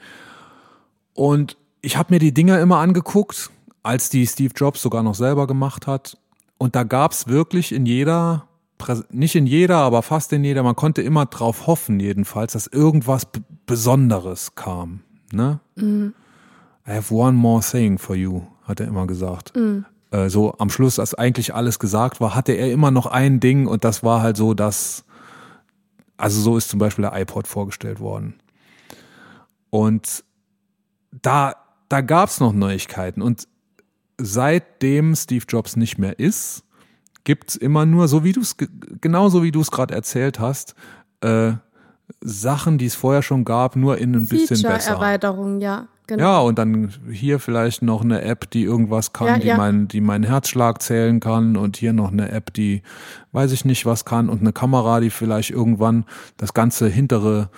[1.14, 3.50] Und ich habe mir die Dinger immer angeguckt,
[3.84, 6.18] als die Steve Jobs sogar noch selber gemacht hat.
[6.60, 8.48] Und da gab's wirklich in jeder,
[9.10, 13.26] nicht in jeder, aber fast in jeder, man konnte immer drauf hoffen, jedenfalls, dass irgendwas
[13.26, 15.02] B Besonderes kam.
[15.32, 15.60] Ne?
[16.88, 19.56] I have one more thing for you, hat er immer gesagt.
[20.12, 23.68] Äh, so am Schluss, als eigentlich alles gesagt war, hatte er immer noch ein Ding
[23.68, 25.06] und das war halt so, dass,
[26.18, 28.40] also so ist zum Beispiel der iPod vorgestellt worden.
[29.70, 30.24] Und
[31.12, 31.56] da,
[31.90, 33.22] da gab's noch Neuigkeiten.
[33.22, 33.48] Und
[34.20, 36.64] seitdem Steve Jobs nicht mehr ist,
[37.24, 38.56] gibt's immer nur, so wie du es,
[39.02, 40.76] genauso wie du es gerade erzählt hast,
[41.22, 41.54] äh,
[42.22, 44.94] Sachen, die es vorher schon gab, nur in ein bisschen besser.
[44.94, 46.24] Feature-Erweiterung, ja, genau.
[46.24, 49.58] Ja, und dann hier vielleicht noch eine App, die irgendwas kann, Ja, die, ja.
[49.58, 52.82] Mein, die meinen Herzschlag zählen kann und hier noch eine App, die
[53.32, 56.06] weiß ich nicht was kann und eine Kamera, die vielleicht irgendwann
[56.38, 57.50] das ganze hintere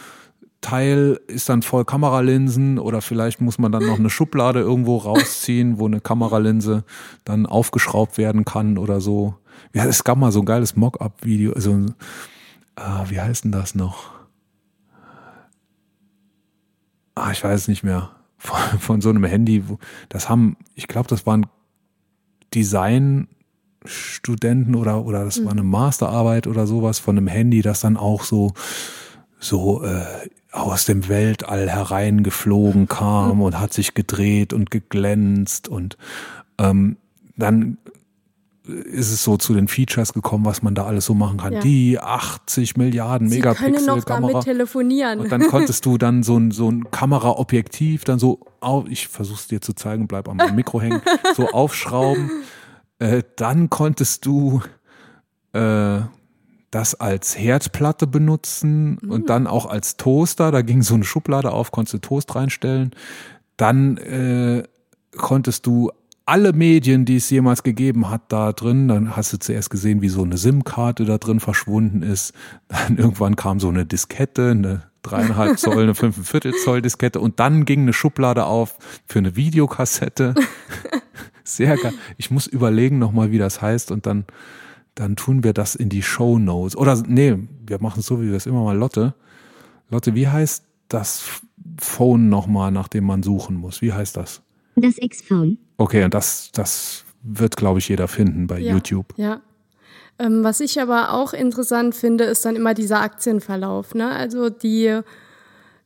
[0.61, 5.79] Teil ist dann voll Kameralinsen oder vielleicht muss man dann noch eine Schublade irgendwo rausziehen,
[5.79, 6.83] wo eine Kameralinse
[7.25, 9.33] dann aufgeschraubt werden kann oder so.
[9.73, 11.87] Ja, es gab mal so ein geiles Mock-up-Video, also
[12.75, 14.11] ah, wie heißt denn das noch?
[17.15, 18.11] Ah, ich weiß nicht mehr.
[18.37, 21.47] Von, von so einem Handy, wo, das haben, ich glaube, das waren
[22.53, 28.23] Designstudenten oder, oder das war eine Masterarbeit oder sowas von einem Handy, das dann auch
[28.23, 28.53] so,
[29.39, 30.05] so äh,
[30.51, 35.97] aus dem Weltall hereingeflogen kam und hat sich gedreht und geglänzt und
[36.57, 36.97] ähm,
[37.37, 37.77] dann
[38.67, 41.53] ist es so zu den Features gekommen, was man da alles so machen kann.
[41.53, 41.59] Ja.
[41.61, 44.39] Die 80 Milliarden Sie können noch damit Megapixel-Kamera.
[44.41, 45.19] telefonieren.
[45.19, 49.47] Und dann konntest du dann so ein, so ein Kameraobjektiv dann so, auf, ich versuch's
[49.47, 51.01] dir zu zeigen, bleib am Mikro hängen,
[51.35, 52.29] so aufschrauben.
[52.99, 54.61] Äh, dann konntest du
[55.53, 56.01] äh,
[56.71, 60.51] das als Herdplatte benutzen und dann auch als Toaster.
[60.51, 62.91] Da ging so eine Schublade auf, konntest du Toast reinstellen.
[63.57, 64.63] Dann äh,
[65.17, 65.91] konntest du
[66.25, 68.87] alle Medien, die es jemals gegeben hat, da drin.
[68.87, 72.33] Dann hast du zuerst gesehen, wie so eine SIM-Karte da drin verschwunden ist.
[72.69, 77.65] Dann irgendwann kam so eine Diskette, eine dreieinhalb Zoll, eine fünfeinviertel Zoll Diskette und dann
[77.65, 80.35] ging eine Schublade auf für eine Videokassette.
[81.43, 81.93] Sehr geil.
[82.17, 84.25] Ich muss überlegen nochmal, wie das heißt und dann,
[84.95, 86.75] dann tun wir das in die Show Notes.
[86.75, 89.13] Oder nee, wir machen es so, wie wir es immer mal Lotte.
[89.89, 91.41] Lotte, wie heißt das
[91.79, 93.81] Phone nochmal, nach dem man suchen muss?
[93.81, 94.41] Wie heißt das?
[94.75, 95.57] Das X-Phone.
[95.77, 98.73] Okay, und das, das wird, glaube ich, jeder finden bei Ja.
[98.73, 99.13] YouTube.
[99.17, 99.41] Ja.
[100.19, 103.95] Ähm, was ich aber auch interessant finde, ist dann immer dieser Aktienverlauf.
[103.95, 104.09] Ne?
[104.09, 105.01] Also die,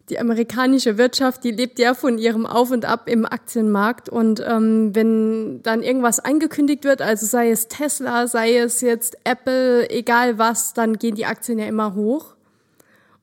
[0.10, 4.08] die amerikanische Wirtschaft, die lebt ja von ihrem Auf und Ab im Aktienmarkt.
[4.08, 9.90] Und ähm, wenn dann irgendwas angekündigt wird, also sei es Tesla, sei es jetzt Apple,
[9.90, 12.36] egal was, dann gehen die Aktien ja immer hoch.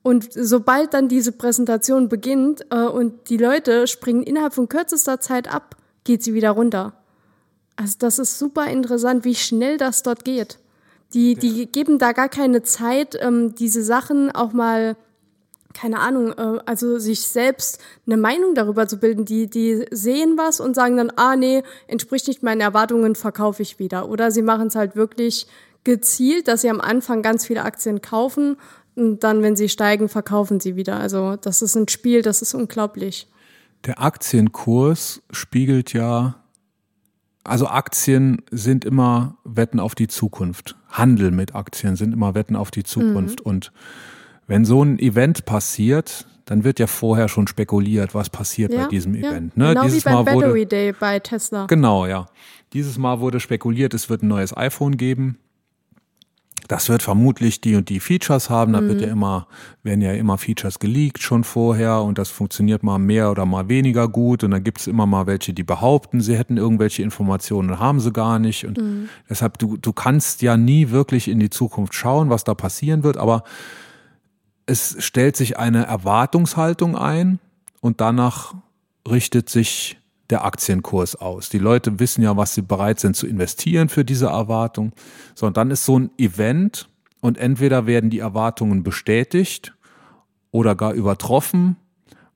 [0.02, 5.52] Und sobald dann diese Präsentation beginnt äh, und die Leute springen innerhalb von kürzester Zeit
[5.52, 6.94] ab, geht sie wieder runter.
[7.76, 10.58] Also das ist super interessant, wie schnell das dort geht.
[11.14, 14.96] Die, die geben da gar keine Zeit, ähm, diese Sachen auch mal,
[15.74, 19.24] keine Ahnung, äh, also sich selbst eine Meinung darüber zu bilden.
[19.24, 23.78] Die, die sehen was und sagen dann, ah nee, entspricht nicht meinen Erwartungen, verkaufe ich
[23.78, 24.08] wieder.
[24.08, 25.46] Oder sie machen es halt wirklich
[25.84, 28.56] gezielt, dass sie am Anfang ganz viele Aktien kaufen
[28.94, 31.00] und dann, wenn sie steigen, verkaufen sie wieder.
[31.00, 33.28] Also das ist ein Spiel, das ist unglaublich.
[33.86, 36.36] Der Aktienkurs spiegelt ja,
[37.42, 40.76] also Aktien sind immer Wetten auf die Zukunft.
[40.88, 43.40] Handel mit Aktien sind immer Wetten auf die Zukunft.
[43.40, 43.72] Und
[44.52, 49.14] wenn so ein Event passiert, dann wird ja vorher schon spekuliert, was passiert bei diesem
[49.14, 49.30] ja.
[49.30, 49.56] Event.
[49.56, 49.68] Ne?
[49.70, 51.64] Genau Dieses wie beim Mal wurde, Battery Day bei Tesla.
[51.66, 52.26] Genau, ja.
[52.74, 55.38] Dieses Mal wurde spekuliert, es wird ein neues iPhone geben.
[56.68, 58.74] Das wird vermutlich die und die Features haben.
[58.74, 59.46] Da wird ja immer,
[59.82, 64.06] werden ja immer Features geleakt schon vorher und das funktioniert mal mehr oder mal weniger
[64.06, 64.44] gut.
[64.44, 68.00] Und dann gibt es immer mal welche, die behaupten, sie hätten irgendwelche Informationen und haben
[68.00, 68.66] sie gar nicht.
[68.66, 73.02] Und deshalb, du, du kannst ja nie wirklich in die Zukunft schauen, was da passieren
[73.02, 73.44] wird, aber
[74.66, 77.38] es stellt sich eine Erwartungshaltung ein
[77.80, 78.54] und danach
[79.08, 79.98] richtet sich
[80.30, 81.50] der Aktienkurs aus.
[81.50, 84.92] Die Leute wissen ja, was sie bereit sind zu investieren für diese Erwartung.
[85.34, 86.88] So, und dann ist so ein Event
[87.20, 89.74] und entweder werden die Erwartungen bestätigt
[90.50, 91.76] oder gar übertroffen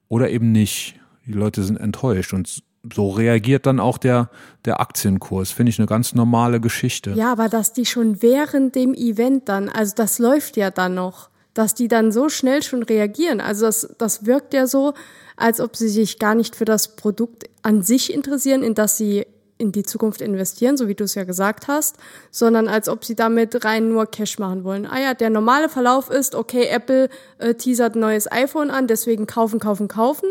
[0.09, 0.97] oder eben nicht.
[1.27, 2.63] Die Leute sind enttäuscht und
[2.95, 4.31] so reagiert dann auch der,
[4.65, 5.51] der Aktienkurs.
[5.51, 7.13] Finde ich eine ganz normale Geschichte.
[7.13, 11.31] Ja, aber dass die schon während dem Event dann, also das läuft ja dann noch,
[11.57, 13.41] dass die dann so schnell schon reagieren.
[13.41, 14.93] Also das, das wirkt ja so,
[15.37, 19.27] als ob sie sich gar nicht für das Produkt an sich interessieren, in das sie
[19.59, 21.97] in die Zukunft investieren, so wie du es ja gesagt hast,
[22.31, 24.85] sondern als ob sie damit rein nur Cash machen wollen.
[24.85, 29.27] Ah ja, der normale Verlauf ist, okay, Apple äh, teasert ein neues iPhone an, deswegen
[29.27, 30.29] kaufen, kaufen, kaufen.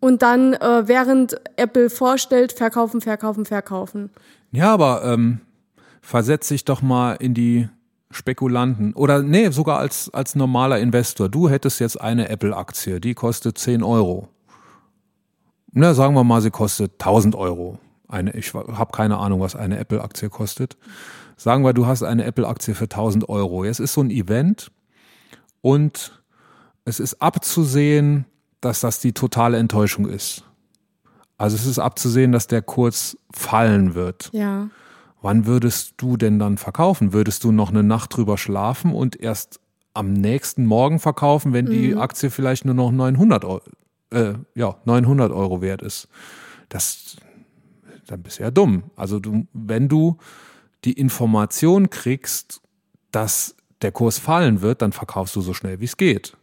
[0.00, 4.10] Und dann, äh, während Apple vorstellt, verkaufen, verkaufen, verkaufen.
[4.50, 5.40] Ja, aber ähm,
[6.02, 7.68] versetz dich doch mal in die
[8.12, 11.28] Spekulanten oder nee, sogar als, als normaler Investor.
[11.28, 14.28] Du hättest jetzt eine Apple-Aktie, die kostet 10 Euro.
[15.72, 17.78] Na, sagen wir mal, sie kostet 1000 Euro.
[18.08, 20.76] Eine, ich habe keine Ahnung, was eine Apple-Aktie kostet.
[21.36, 23.64] Sagen wir, du hast eine Apple-Aktie für 1000 Euro.
[23.64, 24.70] Jetzt ist so ein Event
[25.62, 26.22] und
[26.84, 28.26] es ist abzusehen,
[28.60, 30.44] dass das die totale Enttäuschung ist.
[31.38, 34.30] Also es ist abzusehen, dass der Kurs fallen wird.
[34.32, 34.68] Ja.
[35.22, 37.12] Wann würdest du denn dann verkaufen?
[37.12, 39.60] Würdest du noch eine Nacht drüber schlafen und erst
[39.94, 43.60] am nächsten Morgen verkaufen, wenn die Aktie vielleicht nur noch 900 Eu-
[44.10, 46.08] äh, ja, 900 Euro wert ist.
[46.68, 47.16] Das,
[48.06, 48.84] dann bist du ja dumm.
[48.96, 50.16] Also du, wenn du
[50.84, 52.60] die Information kriegst,
[53.12, 56.36] dass der Kurs fallen wird, dann verkaufst du so schnell wie es geht.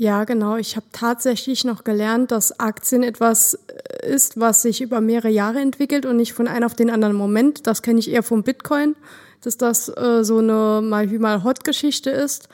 [0.00, 0.54] Ja, genau.
[0.56, 5.58] Ich habe tatsächlich noch gelernt, dass Aktien etwas äh, ist, was sich über mehrere Jahre
[5.58, 7.66] entwickelt und nicht von einem auf den anderen Moment.
[7.66, 8.94] Das kenne ich eher vom Bitcoin,
[9.42, 12.48] dass das äh, so eine mal wie mal Hot-Geschichte ist.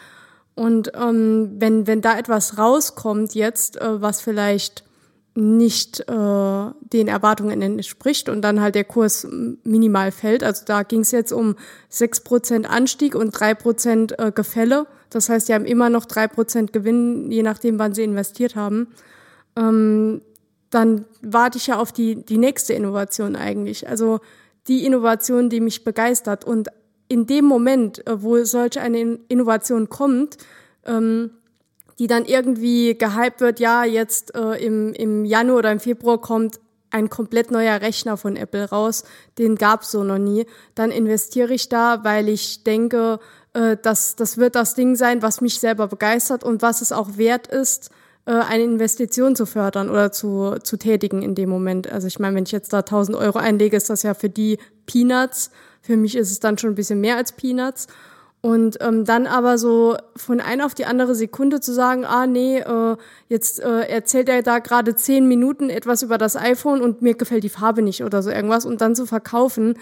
[0.55, 4.83] Und ähm, wenn, wenn da etwas rauskommt jetzt, äh, was vielleicht
[5.37, 9.27] nicht äh, den Erwartungen entspricht und dann halt der Kurs
[9.65, 10.45] minimal fällt.
[10.45, 11.57] Also da ging es jetzt um
[11.89, 14.87] sechs Prozent Anstieg und drei Prozent äh, Gefälle.
[15.11, 18.89] Das heißt, die haben immer noch drei Prozent Gewinn, je nachdem, wann sie investiert haben.
[19.57, 20.23] Ähm,
[20.71, 23.89] dann warte ich ja auf die, die nächste Innovation eigentlich.
[23.89, 24.21] Also
[24.69, 26.45] die Innovation, die mich begeistert.
[26.45, 26.69] Und
[27.09, 30.39] in dem Moment, äh, wo solch eine Innovation kommt,
[30.87, 31.31] ähm,
[31.99, 36.61] die dann irgendwie gehypt wird, ja, jetzt äh, im, im Januar oder im Februar kommt
[36.91, 39.05] ein komplett neuer Rechner von Apple raus,
[39.39, 43.19] den gab's so noch nie, dann investiere ich da, weil ich denke,
[43.53, 47.17] äh, dass das wird das Ding sein, was mich selber begeistert und was es auch
[47.17, 47.91] wert ist,
[48.27, 51.91] äh, eine Investition zu fördern oder zu, zu tätigen in dem Moment.
[51.91, 54.59] Also ich meine, wenn ich jetzt da 1000 Euro einlege, ist das ja für die
[54.87, 55.51] Peanuts.
[55.83, 57.89] Für mich ist es dann schon ein bisschen mehr als Peanuts.
[58.45, 62.59] Und ähm, dann aber so von einer auf die andere Sekunde zu sagen, ah nee,
[62.59, 67.15] äh, jetzt äh, erzählt er da gerade zehn Minuten etwas über das iPhone und mir
[67.15, 69.79] gefällt die Farbe nicht oder so irgendwas und dann zu verkaufen,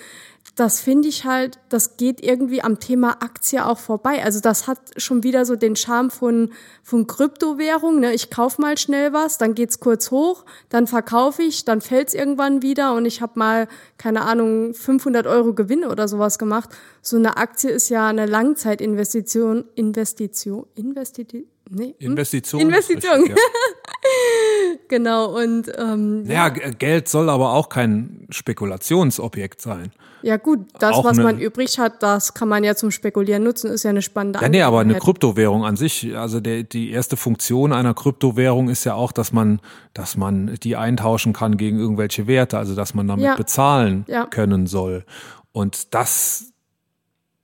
[0.55, 4.23] das finde ich halt, das geht irgendwie am Thema Aktie auch vorbei.
[4.23, 6.51] Also das hat schon wieder so den Charme von,
[6.83, 8.01] von Kryptowährung.
[8.01, 8.13] Ne?
[8.13, 12.61] Ich kauf mal schnell was, dann geht's kurz hoch, dann verkaufe ich, dann fällt's irgendwann
[12.61, 13.67] wieder und ich habe mal,
[13.97, 16.69] keine Ahnung, 500 Euro Gewinn oder sowas gemacht.
[17.01, 21.45] So eine Aktie ist ja eine Langzeitinvestition, Investition, Investition,
[21.75, 22.11] nee, hm?
[22.11, 22.61] Investition.
[22.61, 23.21] Investition.
[23.21, 24.77] Richtig, ja.
[24.89, 29.93] genau, und ähm, ja, Geld soll aber auch kein Spekulationsobjekt sein.
[30.23, 33.43] Ja gut, das, auch was eine, man übrig hat, das kann man ja zum Spekulieren
[33.43, 36.91] nutzen, ist ja eine spannende Ja, nee, aber eine Kryptowährung an sich, also der, die
[36.91, 39.61] erste Funktion einer Kryptowährung ist ja auch, dass man,
[39.95, 43.35] dass man die eintauschen kann gegen irgendwelche Werte, also dass man damit ja.
[43.35, 44.27] bezahlen ja.
[44.27, 45.05] können soll.
[45.51, 46.53] Und dass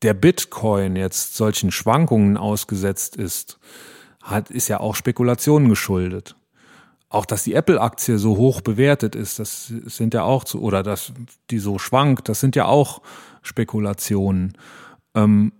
[0.02, 3.58] der Bitcoin jetzt solchen Schwankungen ausgesetzt ist,
[4.30, 6.36] hat, ist ja auch Spekulationen geschuldet
[7.10, 11.12] auch dass die Apple-Aktie so hoch bewertet ist, das sind ja auch zu, oder dass
[11.50, 13.00] die so schwankt, das sind ja auch
[13.42, 14.56] Spekulationen.
[15.14, 15.52] Ähm,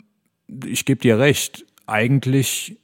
[0.65, 2.79] ich gebe dir recht, eigentlich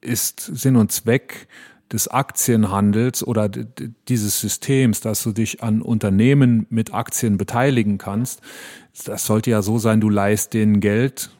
[0.00, 1.48] ist Sinn und Zweck
[1.92, 8.40] des Aktienhandels oder dieses Systems, dass du dich an Unternehmen mit Aktien beteiligen kannst,
[9.04, 11.30] das sollte ja so sein, du leist denen Geld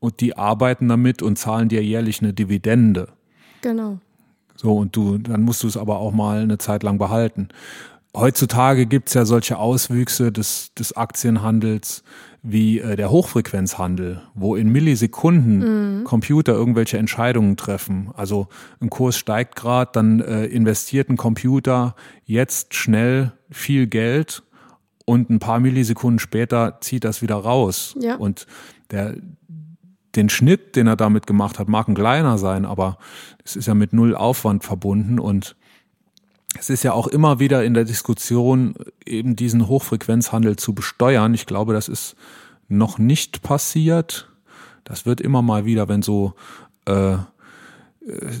[0.00, 3.08] und die arbeiten damit und zahlen dir jährlich eine Dividende.
[3.62, 3.98] Genau.
[4.56, 7.48] So, und du, dann musst du es aber auch mal eine Zeit lang behalten.
[8.14, 12.02] Heutzutage gibt's ja solche Auswüchse des, des Aktienhandels
[12.42, 16.04] wie äh, der Hochfrequenzhandel, wo in Millisekunden mhm.
[16.04, 18.10] Computer irgendwelche Entscheidungen treffen.
[18.14, 18.48] Also
[18.80, 21.94] ein Kurs steigt gerade, dann äh, investiert ein Computer
[22.24, 24.42] jetzt schnell viel Geld
[25.04, 27.94] und ein paar Millisekunden später zieht das wieder raus.
[28.00, 28.16] Ja.
[28.16, 28.46] Und
[28.90, 29.14] der,
[30.16, 32.98] den Schnitt, den er damit gemacht hat, mag ein kleiner sein, aber
[33.44, 35.56] es ist ja mit null Aufwand verbunden und
[36.58, 41.34] es ist ja auch immer wieder in der Diskussion, eben diesen Hochfrequenzhandel zu besteuern.
[41.34, 42.16] Ich glaube, das ist
[42.68, 44.30] noch nicht passiert.
[44.84, 46.34] Das wird immer mal wieder, wenn so
[46.86, 47.16] äh,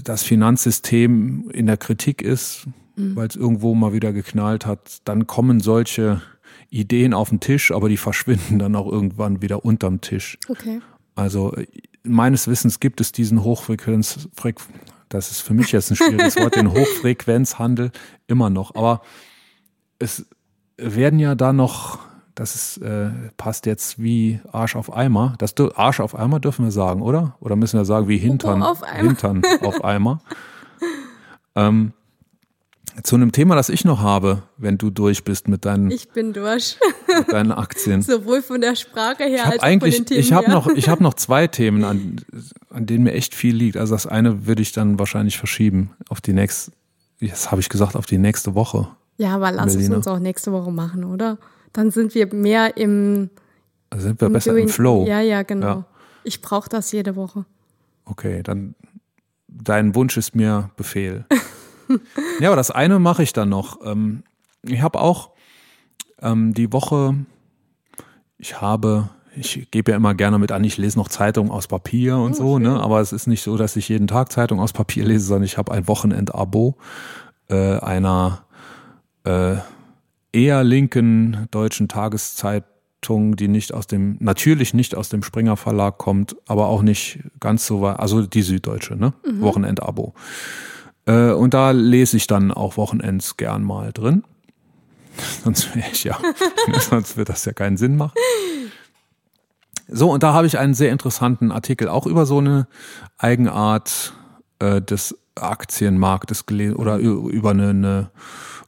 [0.04, 2.66] das Finanzsystem in der Kritik ist,
[2.96, 3.16] mhm.
[3.16, 6.22] weil es irgendwo mal wieder geknallt hat, dann kommen solche
[6.70, 10.38] Ideen auf den Tisch, aber die verschwinden dann auch irgendwann wieder unterm Tisch.
[10.48, 10.80] Okay.
[11.16, 11.52] Also
[12.04, 14.28] meines Wissens gibt es diesen Hochfrequenz,
[15.08, 17.90] das ist für mich jetzt ein schwieriges Wort, den Hochfrequenzhandel
[18.26, 18.74] immer noch.
[18.74, 19.02] Aber
[19.98, 20.26] es
[20.76, 21.98] werden ja da noch,
[22.34, 25.34] das ist, äh, passt jetzt wie Arsch auf Eimer.
[25.38, 27.36] Das Arsch auf Eimer dürfen wir sagen, oder?
[27.40, 30.20] Oder müssen wir sagen wie Hintern, auf Hintern auf Eimer?
[31.54, 31.92] ähm,
[33.02, 35.90] zu einem Thema, das ich noch habe, wenn du durch bist mit deinen.
[35.90, 36.78] Ich bin durch.
[37.18, 38.02] Mit deinen Aktien.
[38.02, 40.20] Sowohl von der Sprache her als auch von den Themen.
[40.20, 42.20] Ich habe noch, ich habe noch zwei Themen, an,
[42.70, 43.76] an denen mir echt viel liegt.
[43.76, 46.72] Also das eine würde ich dann wahrscheinlich verschieben auf die nächste.
[47.20, 48.88] Das habe ich gesagt, auf die nächste Woche.
[49.16, 51.38] Ja, aber lass es uns auch nächste Woche machen, oder?
[51.72, 53.30] Dann sind wir mehr im.
[53.90, 54.64] Dann sind wir im besser Doing.
[54.64, 55.06] im Flow.
[55.06, 55.66] Ja, ja, genau.
[55.66, 55.84] Ja.
[56.24, 57.44] Ich brauche das jede Woche.
[58.04, 58.74] Okay, dann
[59.48, 61.24] dein Wunsch ist mir Befehl.
[62.40, 63.84] ja, aber das eine mache ich dann noch.
[63.84, 64.22] Ähm,
[64.62, 65.30] ich habe auch
[66.20, 67.14] ähm, die Woche,
[68.38, 72.16] ich habe, ich gebe ja immer gerne mit an, ich lese noch Zeitungen aus Papier
[72.16, 72.80] und oh, so, ne?
[72.80, 75.58] Aber es ist nicht so, dass ich jeden Tag Zeitung aus Papier lese, sondern ich
[75.58, 76.76] habe ein Wochenend-Abo.
[77.48, 78.44] äh, einer
[79.24, 79.56] äh,
[80.32, 86.36] eher linken deutschen Tageszeitung, die nicht aus dem, natürlich nicht aus dem Springer Verlag kommt,
[86.46, 89.12] aber auch nicht ganz so weit, also die Süddeutsche, ne?
[89.24, 89.40] Mhm.
[89.40, 90.14] Wochenendabo.
[91.06, 94.24] Äh, und da lese ich dann auch Wochenends gern mal drin.
[95.44, 96.18] Sonst wäre ich ja,
[96.80, 98.14] sonst wird das ja keinen Sinn machen.
[99.88, 102.66] So, und da habe ich einen sehr interessanten Artikel auch über so eine
[103.18, 104.14] Eigenart
[104.58, 108.10] äh, des Aktienmarktes gelesen oder über eine, eine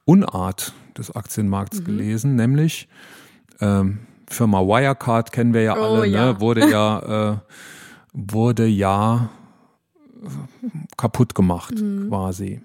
[0.05, 1.85] Unart des Aktienmarkts mhm.
[1.85, 2.89] gelesen, nämlich
[3.61, 6.33] ähm, Firma Wirecard kennen wir ja oh, alle, ja.
[6.33, 6.41] Ne?
[6.41, 7.37] wurde ja äh,
[8.13, 9.31] wurde ja
[10.97, 12.09] kaputt gemacht mhm.
[12.09, 12.61] quasi.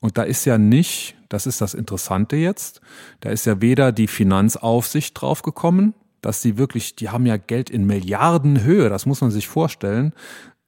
[0.00, 2.80] Und da ist ja nicht, das ist das Interessante jetzt,
[3.20, 7.86] da ist ja weder die Finanzaufsicht draufgekommen, dass die wirklich, die haben ja Geld in
[7.86, 10.12] Milliardenhöhe, das muss man sich vorstellen,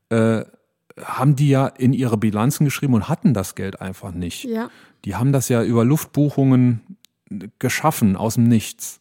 [0.09, 0.45] äh,
[1.03, 4.45] haben die ja in ihre Bilanzen geschrieben und hatten das Geld einfach nicht.
[4.45, 4.71] Ja.
[5.05, 6.99] Die haben das ja über Luftbuchungen
[7.59, 9.01] geschaffen aus dem Nichts.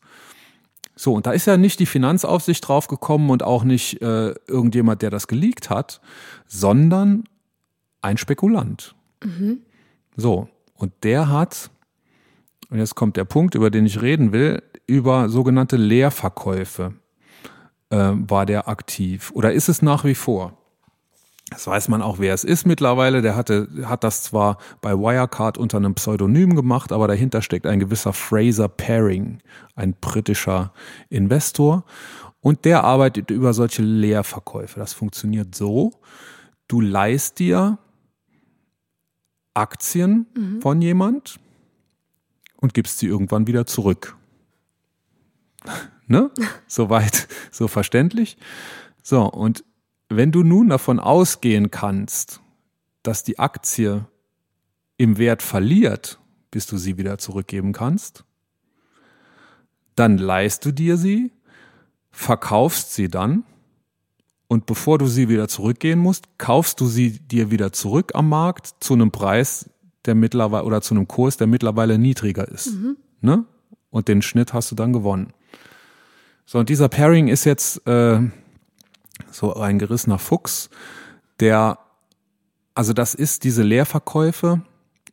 [0.96, 5.12] So, und da ist ja nicht die Finanzaufsicht draufgekommen und auch nicht äh, irgendjemand, der
[5.12, 6.02] das geleakt hat,
[6.48, 7.26] sondern
[8.02, 8.96] ein Spekulant.
[9.24, 9.62] Mhm.
[10.18, 11.70] So, und der hat,
[12.70, 16.96] und jetzt kommt der Punkt, über den ich reden will, über sogenannte Leerverkäufe
[17.92, 20.58] äh, war der aktiv oder ist es nach wie vor?
[21.52, 23.22] Das weiß man auch, wer es ist mittlerweile.
[23.22, 27.80] Der hatte, hat das zwar bei Wirecard unter einem Pseudonym gemacht, aber dahinter steckt ein
[27.80, 29.40] gewisser Fraser Paring,
[29.76, 30.74] ein britischer
[31.10, 31.86] Investor.
[32.42, 34.78] Und der arbeitet über solche Leerverkäufe.
[34.80, 35.92] Das funktioniert so.
[36.68, 37.78] Du leihst dir
[39.58, 40.62] Aktien mhm.
[40.62, 41.40] von jemand
[42.58, 44.16] und gibst sie irgendwann wieder zurück.
[46.08, 46.32] ne?
[46.68, 48.38] Soweit, so verständlich.
[49.04, 49.64] So, und
[50.10, 52.42] wenn du nun davon ausgehen kannst,
[53.04, 54.06] dass die Aktie
[54.98, 56.20] im Wert verliert,
[56.52, 58.24] bis du sie wieder zurückgeben kannst,
[59.96, 61.32] dann leihst du dir sie,
[62.12, 63.44] verkaufst sie dann
[64.48, 68.76] und bevor du sie wieder zurückgehen musst, kaufst du sie dir wieder zurück am Markt
[68.80, 69.70] zu einem Preis,
[70.06, 72.74] der mittlerweile oder zu einem Kurs, der mittlerweile niedriger ist.
[72.74, 72.98] Mhm.
[73.22, 73.46] Ne?
[73.90, 75.34] Und den Schnitt hast du dann gewonnen.
[76.46, 78.22] So, und dieser Pairing ist jetzt äh,
[79.32, 80.70] so ein gerissener Fuchs,
[81.42, 81.78] der,
[82.74, 84.62] also das ist diese Leerverkäufe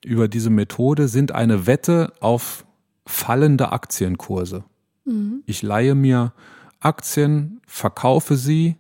[0.05, 2.65] über diese Methode sind eine Wette auf
[3.07, 4.65] fallende Aktienkurse.
[5.05, 5.43] Mhm.
[5.47, 6.33] Ich leihe mir
[6.81, 8.77] Aktien, verkaufe sie,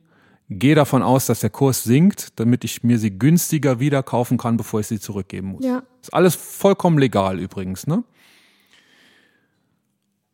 [0.48, 4.56] gehe davon aus, dass der Kurs sinkt, damit ich mir sie günstiger wieder kaufen kann,
[4.56, 5.64] bevor ich sie zurückgeben muss.
[5.64, 5.82] Ja.
[6.02, 8.04] Ist alles vollkommen legal übrigens, ne?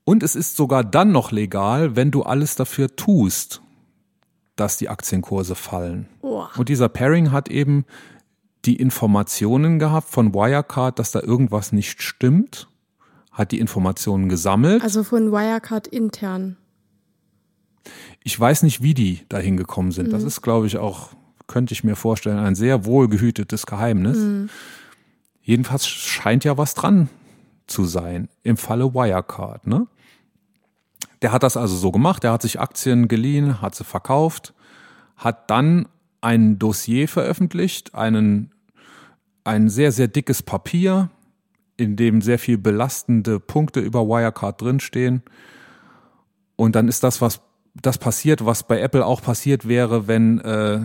[0.04, 3.62] Und es ist sogar dann noch legal, wenn du alles dafür tust
[4.60, 6.06] dass die Aktienkurse fallen.
[6.20, 6.44] Oh.
[6.56, 7.86] Und dieser Pairing hat eben
[8.66, 12.68] die Informationen gehabt von Wirecard, dass da irgendwas nicht stimmt,
[13.32, 14.82] hat die Informationen gesammelt.
[14.82, 16.58] Also von Wirecard intern.
[18.22, 20.08] Ich weiß nicht, wie die da hingekommen sind.
[20.08, 20.12] Mhm.
[20.12, 21.10] Das ist, glaube ich, auch,
[21.46, 24.18] könnte ich mir vorstellen, ein sehr wohlgehütetes Geheimnis.
[24.18, 24.50] Mhm.
[25.42, 27.08] Jedenfalls scheint ja was dran
[27.66, 29.66] zu sein im Falle Wirecard.
[29.66, 29.86] Ne?
[31.22, 34.54] Der hat das also so gemacht, der hat sich Aktien geliehen, hat sie verkauft,
[35.16, 35.88] hat dann
[36.20, 38.52] ein Dossier veröffentlicht, einen,
[39.44, 41.10] ein sehr, sehr dickes Papier,
[41.76, 45.22] in dem sehr viel belastende Punkte über Wirecard drinstehen.
[46.56, 47.40] Und dann ist das, was
[47.74, 50.80] das passiert, was bei Apple auch passiert wäre, wenn äh,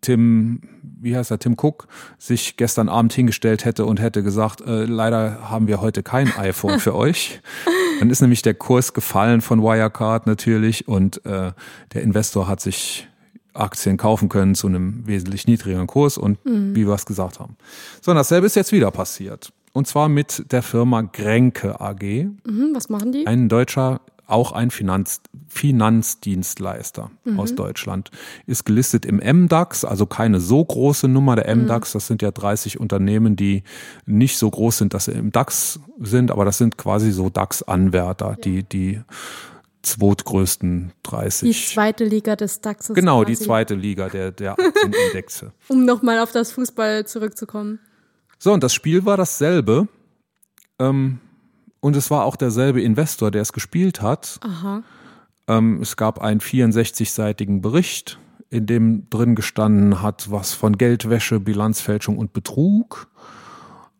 [0.00, 1.86] Tim, wie heißt er, Tim Cook,
[2.18, 6.80] sich gestern Abend hingestellt hätte und hätte gesagt, äh, leider haben wir heute kein iPhone
[6.80, 7.40] für euch.
[8.00, 11.52] Dann ist nämlich der Kurs gefallen von Wirecard natürlich und äh,
[11.94, 13.08] der Investor hat sich
[13.54, 16.74] Aktien kaufen können zu einem wesentlich niedrigeren Kurs und mhm.
[16.74, 17.56] wie wir es gesagt haben.
[18.00, 19.52] So, und dasselbe ist jetzt wieder passiert.
[19.72, 22.02] Und zwar mit der Firma Grenke AG.
[22.02, 23.26] Mhm, was machen die?
[23.26, 27.38] Ein deutscher auch ein Finanz, Finanzdienstleister mhm.
[27.38, 28.10] aus Deutschland.
[28.46, 31.92] Ist gelistet im MDAX, also keine so große Nummer der MDAX.
[31.92, 31.96] Mhm.
[31.96, 33.62] Das sind ja 30 Unternehmen, die
[34.06, 38.36] nicht so groß sind, dass sie im DAX sind, aber das sind quasi so DAX-Anwärter,
[38.42, 39.00] die, die
[39.82, 41.50] zweitgrößten 30.
[41.50, 42.94] Die zweite Liga des DAXes.
[42.94, 43.32] Genau, quasi.
[43.32, 45.52] die zweite Liga der, der Aktienindexe.
[45.68, 47.80] um nochmal auf das Fußball zurückzukommen.
[48.38, 49.88] So, und das Spiel war dasselbe.
[50.78, 51.20] Ähm,
[51.82, 54.38] und es war auch derselbe Investor, der es gespielt hat.
[55.48, 58.20] Ähm, es gab einen 64-seitigen Bericht,
[58.50, 63.08] in dem drin gestanden hat, was von Geldwäsche, Bilanzfälschung und Betrug.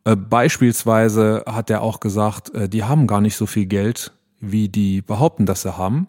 [0.04, 4.68] Äh, beispielsweise hat er auch gesagt, äh, die haben gar nicht so viel Geld, wie
[4.68, 6.06] die behaupten, dass sie haben.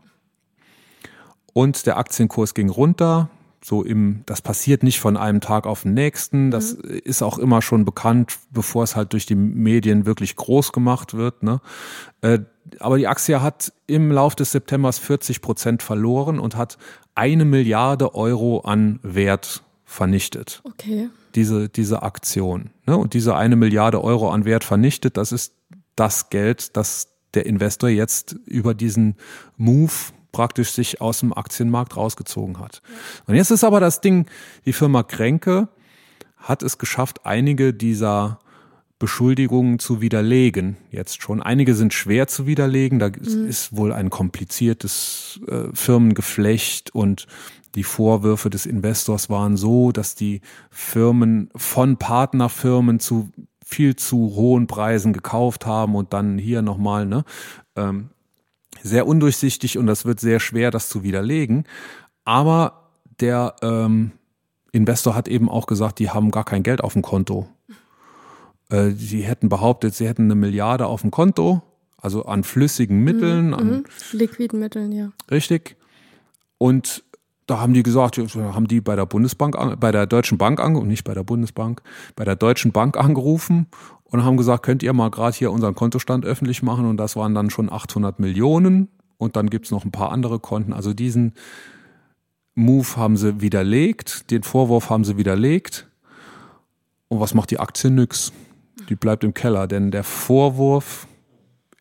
[1.54, 3.30] Und der Aktienkurs ging runter.
[3.64, 6.52] So im, das passiert nicht von einem Tag auf den nächsten.
[6.52, 7.00] Das mhm.
[7.04, 11.44] ist auch immer schon bekannt, bevor es halt durch die Medien wirklich groß gemacht wird.
[11.44, 11.62] Ne?
[12.22, 12.40] Äh,
[12.80, 16.78] aber die Aktie hat im Lauf des Septembers 40 Prozent verloren und hat
[17.16, 20.62] eine Milliarde Euro an Wert vernichtet.
[20.64, 21.10] Okay.
[21.36, 22.72] Diese, diese Aktion.
[22.86, 22.98] Ne?
[22.98, 25.54] Und diese eine Milliarde Euro an Wert vernichtet, das ist
[25.96, 29.16] das Geld, das der Investor jetzt über diesen
[29.58, 29.92] Move
[30.34, 32.82] praktisch sich aus dem Aktienmarkt rausgezogen hat.
[33.26, 34.26] Und jetzt ist aber das Ding,
[34.66, 35.70] die Firma Kränke
[36.36, 38.40] hat es geschafft, einige dieser
[39.00, 40.78] Beschuldigungen zu widerlegen.
[40.92, 41.42] Jetzt schon.
[41.42, 43.00] Einige sind schwer zu widerlegen.
[43.00, 43.48] Da mhm.
[43.48, 47.28] ist wohl ein kompliziertes äh, Firmengeflecht und
[47.76, 53.30] die Vorwürfe des Investors waren so, dass die Firmen von Partnerfirmen zu
[53.66, 57.26] viel zu hohen Preisen gekauft haben und dann hier nochmal, ne?
[57.76, 58.10] Ähm,
[58.84, 61.64] sehr undurchsichtig und das wird sehr schwer, das zu widerlegen.
[62.26, 64.12] Aber der ähm,
[64.72, 67.48] Investor hat eben auch gesagt, die haben gar kein Geld auf dem Konto.
[68.70, 71.62] Äh, sie hätten behauptet, sie hätten eine Milliarde auf dem Konto,
[71.98, 73.84] also an flüssigen Mitteln, mhm, an mhm.
[74.12, 75.12] liquiden Mitteln, ja.
[75.32, 75.78] Richtig.
[76.58, 77.04] Und
[77.46, 81.04] da haben die gesagt, haben die bei der Bundesbank, bei der Deutschen Bank angerufen, nicht
[81.04, 81.82] bei der Bundesbank,
[82.16, 83.68] bei der Deutschen Bank angerufen
[84.14, 87.34] und haben gesagt, könnt ihr mal gerade hier unseren Kontostand öffentlich machen und das waren
[87.34, 88.88] dann schon 800 Millionen
[89.18, 90.72] und dann gibt's noch ein paar andere Konten.
[90.72, 91.34] Also diesen
[92.54, 95.90] Move haben sie widerlegt, den Vorwurf haben sie widerlegt
[97.08, 98.32] und was macht die Aktie nix?
[98.88, 101.08] Die bleibt im Keller, denn der Vorwurf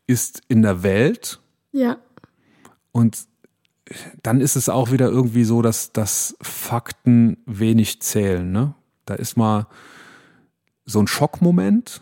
[0.07, 1.39] ist in der Welt.
[1.73, 1.99] Ja.
[2.93, 3.27] Und
[4.23, 8.51] dann ist es auch wieder irgendwie so, dass, dass Fakten wenig zählen.
[8.51, 8.75] Ne?
[9.05, 9.67] Da ist mal
[10.87, 12.01] so ein Schockmoment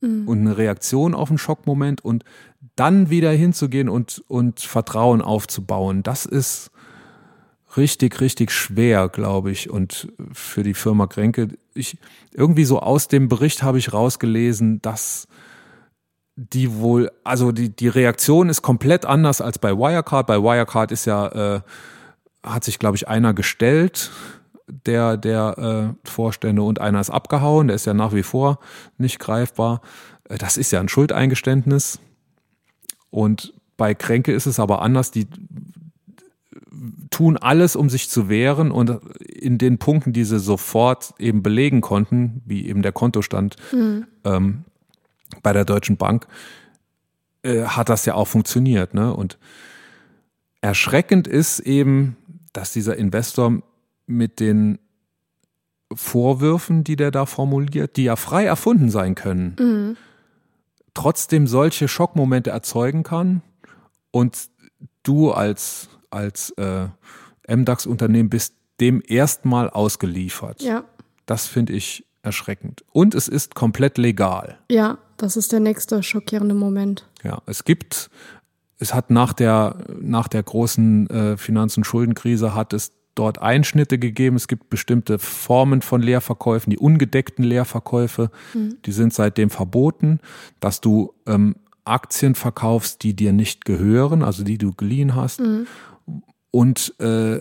[0.00, 0.28] mhm.
[0.28, 2.24] und eine Reaktion auf einen Schockmoment und
[2.76, 6.70] dann wieder hinzugehen und, und Vertrauen aufzubauen, das ist
[7.76, 9.70] richtig, richtig schwer, glaube ich.
[9.70, 11.98] Und für die Firma Kränke, ich,
[12.32, 15.28] irgendwie so aus dem Bericht habe ich rausgelesen, dass
[16.36, 20.26] die wohl, also die, die Reaktion ist komplett anders als bei Wirecard.
[20.26, 21.60] Bei Wirecard ist ja, äh,
[22.44, 24.10] hat sich, glaube ich, einer gestellt,
[24.86, 28.58] der, der äh, Vorstände und einer ist abgehauen, der ist ja nach wie vor
[28.96, 29.80] nicht greifbar.
[30.28, 32.00] Äh, das ist ja ein Schuldeingeständnis.
[33.10, 35.26] Und bei Kränke ist es aber anders, die
[37.10, 41.80] tun alles, um sich zu wehren und in den Punkten, die sie sofort eben belegen
[41.80, 44.06] konnten, wie eben der Kontostand, mhm.
[44.24, 44.64] ähm,
[45.42, 46.26] bei der Deutschen Bank
[47.42, 48.94] äh, hat das ja auch funktioniert.
[48.94, 49.12] Ne?
[49.12, 49.38] Und
[50.60, 52.16] erschreckend ist eben,
[52.52, 53.62] dass dieser Investor
[54.08, 54.78] mit den
[55.92, 59.96] Vorwürfen, die der da formuliert, die ja frei erfunden sein können, mhm.
[60.94, 63.42] trotzdem solche Schockmomente erzeugen kann
[64.10, 64.50] und
[65.02, 66.88] du als, als äh,
[67.48, 70.62] MDAX-Unternehmen bist dem erstmal ausgeliefert.
[70.62, 70.84] Ja.
[71.26, 72.84] Das finde ich erschreckend.
[72.92, 74.58] Und es ist komplett legal.
[74.70, 77.08] Ja, das ist der nächste schockierende Moment.
[77.22, 78.10] Ja, es gibt,
[78.78, 83.98] es hat nach der, nach der großen äh, Finanz- und Schuldenkrise hat es dort Einschnitte
[83.98, 84.36] gegeben.
[84.36, 88.76] Es gibt bestimmte Formen von Leerverkäufen, die ungedeckten Leerverkäufe, mhm.
[88.84, 90.20] die sind seitdem verboten,
[90.60, 95.40] dass du ähm, Aktien verkaufst, die dir nicht gehören, also die du geliehen hast.
[95.40, 95.66] Mhm.
[96.50, 97.40] Und äh,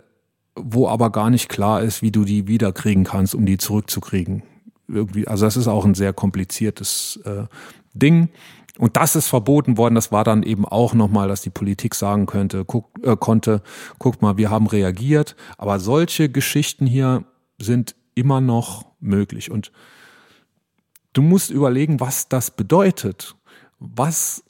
[0.56, 4.44] wo aber gar nicht klar ist, wie du die wiederkriegen kannst, um die zurückzukriegen
[4.88, 7.46] irgendwie, also das ist auch ein sehr kompliziertes äh,
[7.94, 8.30] Ding.
[8.78, 9.96] Und das ist verboten worden.
[9.96, 13.62] Das war dann eben auch nochmal, dass die Politik sagen könnte, guck, äh, konnte,
[14.00, 15.36] guckt mal, wir haben reagiert.
[15.58, 17.26] Aber solche Geschichten hier
[17.60, 19.52] sind immer noch möglich.
[19.52, 19.72] Und
[21.14, 23.36] du musst überlegen, was das bedeutet.
[23.80, 24.44] Was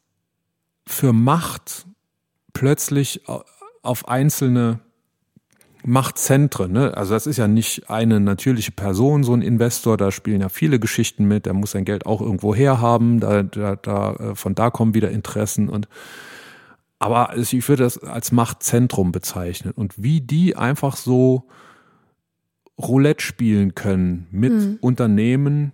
[0.86, 1.86] für Macht
[2.54, 3.22] plötzlich
[3.82, 4.80] auf einzelne
[5.86, 6.72] Machtzentren.
[6.72, 6.96] Ne?
[6.96, 9.98] Also das ist ja nicht eine natürliche Person, so ein Investor.
[9.98, 11.46] Da spielen ja viele Geschichten mit.
[11.46, 13.20] Der muss sein Geld auch irgendwo herhaben.
[13.20, 15.88] Da, da, da, äh, von da kommen wieder Interessen und
[17.00, 19.72] aber ich würde das als Machtzentrum bezeichnen.
[19.76, 21.48] Und wie die einfach so
[22.80, 24.78] Roulette spielen können mit mhm.
[24.82, 25.74] Unternehmen,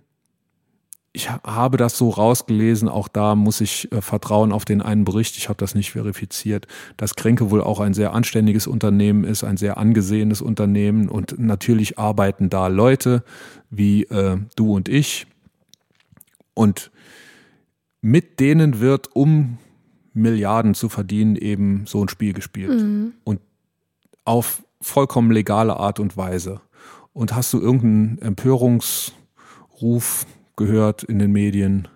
[1.16, 5.36] ich habe das so rausgelesen, auch da muss ich äh, vertrauen auf den einen Bericht,
[5.36, 6.66] ich habe das nicht verifiziert,
[6.96, 12.00] dass Kränke wohl auch ein sehr anständiges Unternehmen ist, ein sehr angesehenes Unternehmen und natürlich
[12.00, 13.22] arbeiten da Leute
[13.70, 15.28] wie äh, du und ich
[16.52, 16.90] und
[18.00, 19.58] mit denen wird, um
[20.14, 22.82] Milliarden zu verdienen, eben so ein Spiel gespielt.
[22.82, 23.12] Mhm.
[23.22, 23.40] Und
[24.24, 26.60] auf vollkommen legale Art und Weise.
[27.12, 31.88] Und hast du irgendeinen Empörungsruf gehört in den Medien?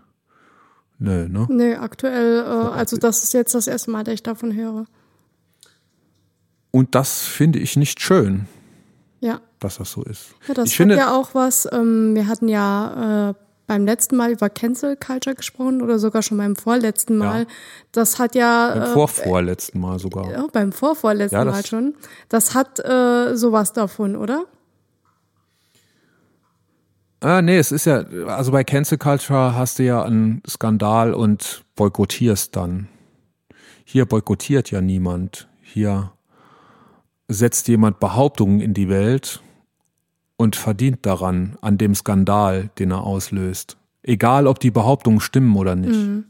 [0.98, 1.46] Nö, ne?
[1.48, 4.86] Nö, aktuell, äh, also das ist jetzt das erste Mal, dass ich davon höre.
[6.70, 8.46] Und das finde ich nicht schön.
[9.20, 9.40] Ja.
[9.58, 10.26] dass das so ist.
[10.46, 13.34] Ja, das ich finde, ja auch was, ähm, wir hatten ja äh,
[13.66, 17.40] beim letzten Mal über Cancel Culture gesprochen oder sogar schon beim vorletzten Mal.
[17.42, 17.46] Ja.
[17.90, 20.30] Das hat ja beim äh, vorvorletzten Mal sogar.
[20.30, 21.94] ja, beim vorvorletzten Ja, Mal schon.
[22.28, 24.44] Das hat äh, sowas davon, oder?
[27.20, 31.64] Ah, nee, es ist ja, also bei Cancel Culture hast du ja einen Skandal und
[31.74, 32.88] boykottierst dann.
[33.84, 35.48] Hier boykottiert ja niemand.
[35.60, 36.12] Hier
[37.26, 39.42] setzt jemand Behauptungen in die Welt
[40.36, 43.76] und verdient daran, an dem Skandal, den er auslöst.
[44.02, 46.24] Egal, ob die Behauptungen stimmen oder nicht.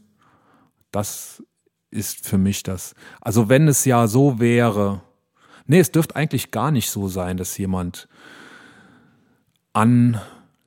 [0.91, 1.43] Das
[1.91, 2.95] ist für mich das.
[3.21, 5.01] Also wenn es ja so wäre,
[5.67, 8.07] nee, es dürfte eigentlich gar nicht so sein, dass jemand
[9.73, 10.19] an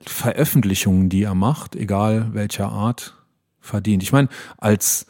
[0.09, 3.15] Veröffentlichungen, die er macht, egal welcher Art,
[3.59, 4.03] verdient.
[4.03, 5.05] Ich meine, als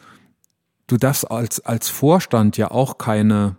[0.86, 3.56] du darfst als, als Vorstand ja auch keine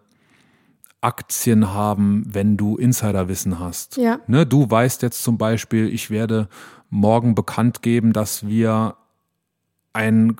[1.01, 3.97] Aktien haben, wenn du Insiderwissen hast.
[3.97, 4.19] Ja.
[4.27, 6.49] Ne, du weißt jetzt zum Beispiel, ich werde
[6.89, 8.95] morgen bekannt geben, dass wir
[9.93, 10.37] ein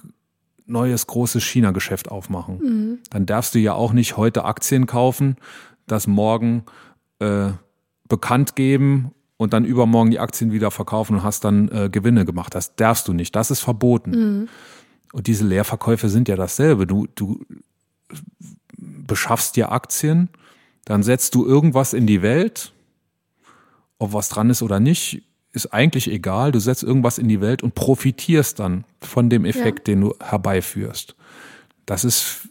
[0.66, 3.00] neues großes China-Geschäft aufmachen.
[3.12, 5.38] Dann darfst du ja auch nicht heute Aktien kaufen,
[5.86, 6.64] das morgen
[7.20, 7.52] äh,
[8.08, 12.56] bekannt geben und dann übermorgen die Aktien wieder verkaufen und hast dann äh, Gewinne gemacht.
[12.56, 13.36] Das darfst du nicht.
[13.36, 14.14] Das ist verboten.
[15.14, 16.88] Und diese Leerverkäufe sind ja dasselbe.
[16.88, 17.45] Du, du
[18.78, 20.30] beschaffst dir Aktien,
[20.86, 22.74] dann setzt du irgendwas in die Welt,
[23.98, 26.52] ob was dran ist oder nicht, ist eigentlich egal.
[26.52, 31.16] Du setzt irgendwas in die Welt und profitierst dann von dem Effekt, den du herbeiführst.
[31.86, 32.49] Das ist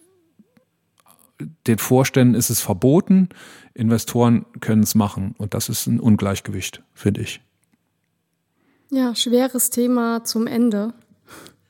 [1.66, 3.28] den Vorständen ist es verboten,
[3.74, 7.40] Investoren können es machen und das ist ein Ungleichgewicht, finde ich.
[8.90, 10.94] Ja, schweres Thema zum Ende.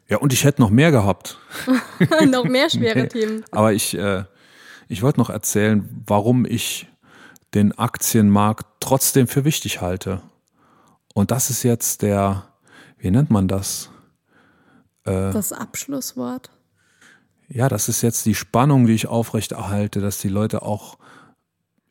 [0.08, 1.38] Ja, und ich hätte noch mehr gehabt.
[2.30, 3.42] Noch mehr schwere Themen.
[3.50, 4.24] Aber ich, äh,
[4.88, 6.86] ich wollte noch erzählen, warum ich
[7.54, 10.20] den Aktienmarkt trotzdem für wichtig halte.
[11.14, 12.48] Und das ist jetzt der,
[12.98, 13.88] wie nennt man das?
[15.04, 16.50] Das Abschlusswort.
[17.48, 20.98] Ja, das ist jetzt die Spannung, die ich aufrechterhalte, dass die Leute auch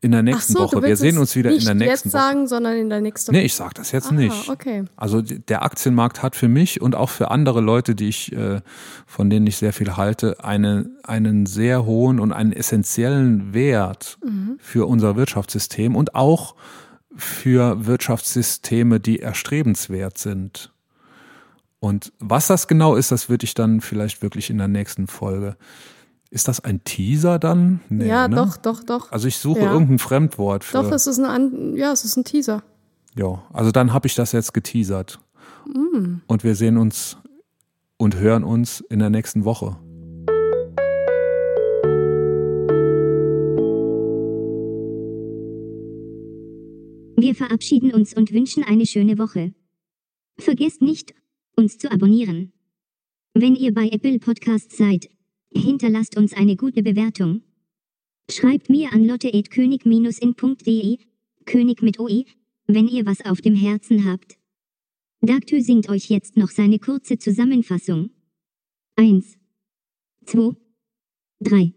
[0.03, 2.23] in der nächsten so, Woche, wir sehen uns wieder nicht in der nächsten jetzt Woche.
[2.23, 4.49] sagen, sondern in der nächsten Nee, ich sage das jetzt Aha, nicht.
[4.49, 4.84] okay.
[4.95, 8.61] Also der Aktienmarkt hat für mich und auch für andere Leute, die ich, äh,
[9.05, 14.57] von denen ich sehr viel halte, eine, einen sehr hohen und einen essentiellen Wert Mhm.
[14.59, 16.55] für unser Wirtschaftssystem und auch
[17.15, 20.71] für Wirtschaftssysteme, die erstrebenswert sind.
[21.80, 25.57] Und was das genau ist, das würde ich dann vielleicht wirklich in der nächsten Folge.
[26.34, 27.81] Ist das ein Teaser dann?
[27.89, 28.35] Nee, Ja, ne?
[28.35, 29.11] doch, doch, doch.
[29.11, 29.72] Also ich suche Ja.
[29.72, 30.81] irgendein Fremdwort für.
[30.81, 32.64] Doch, es ist ein, ja, es ist ein Teaser.
[33.15, 35.19] Ja, also dann habe ich das jetzt geteasert.
[35.68, 36.22] Mm.
[36.26, 37.18] Und wir sehen uns
[37.97, 39.77] und hören uns in der nächsten Woche.
[47.15, 49.53] Wir verabschieden uns und wünschen eine schöne Woche.
[50.38, 51.14] Vergesst nicht,
[51.55, 52.51] uns zu abonnieren.
[53.34, 55.10] Wenn ihr bei Apple Podcasts seid,
[55.55, 57.41] hinterlasst uns eine gute Bewertung.
[58.30, 60.97] Schreibt mir an lotte.könig-in.de,
[61.45, 62.25] König mit OE,
[62.67, 64.38] wenn ihr was auf dem Herzen habt.
[65.21, 68.09] Dagtü singt euch jetzt noch seine kurze Zusammenfassung.
[68.95, 69.38] 1,
[70.25, 70.55] 2,
[71.39, 71.73] 3,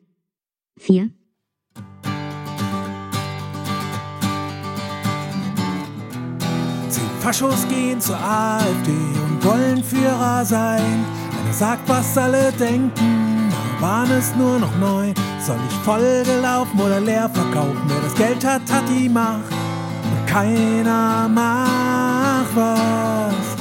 [0.79, 1.11] 4.
[6.89, 11.05] Zehn Faschos gehen zur AfD und wollen Führer sein.
[11.41, 13.26] Einer sagt, was alle denken,
[13.81, 15.13] Bahn ist nur noch neu.
[15.45, 17.83] Soll ich vollgelaufen oder leer verkaufen?
[17.87, 19.51] Wer das Geld hat, hat die Macht.
[19.51, 23.57] Und keiner macht was.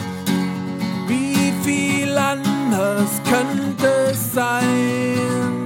[1.08, 5.66] Wie viel anders könnte es sein?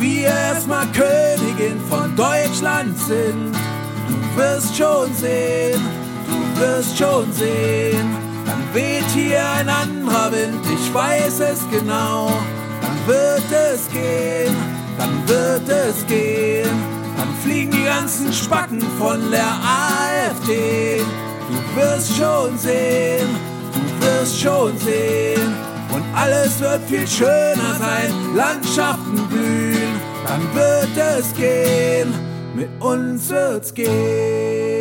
[0.00, 3.54] wir erstmal Königin von Deutschland sind.
[4.08, 5.80] Du wirst schon sehen,
[6.58, 8.16] wirst schon sehen.
[8.46, 12.30] Dann weht hier ein anderer Wind, ich weiß es genau.
[12.80, 14.56] Dann wird es gehen,
[14.98, 16.70] dann wird es gehen.
[17.16, 21.00] Dann fliegen die ganzen Spacken von der AfD.
[21.48, 23.28] Du wirst schon sehen,
[23.72, 25.54] du wirst schon sehen.
[25.92, 32.12] Und alles wird viel schöner sein, Landschaften blühen, dann wird es gehen,
[32.54, 34.77] mit uns wird's gehen.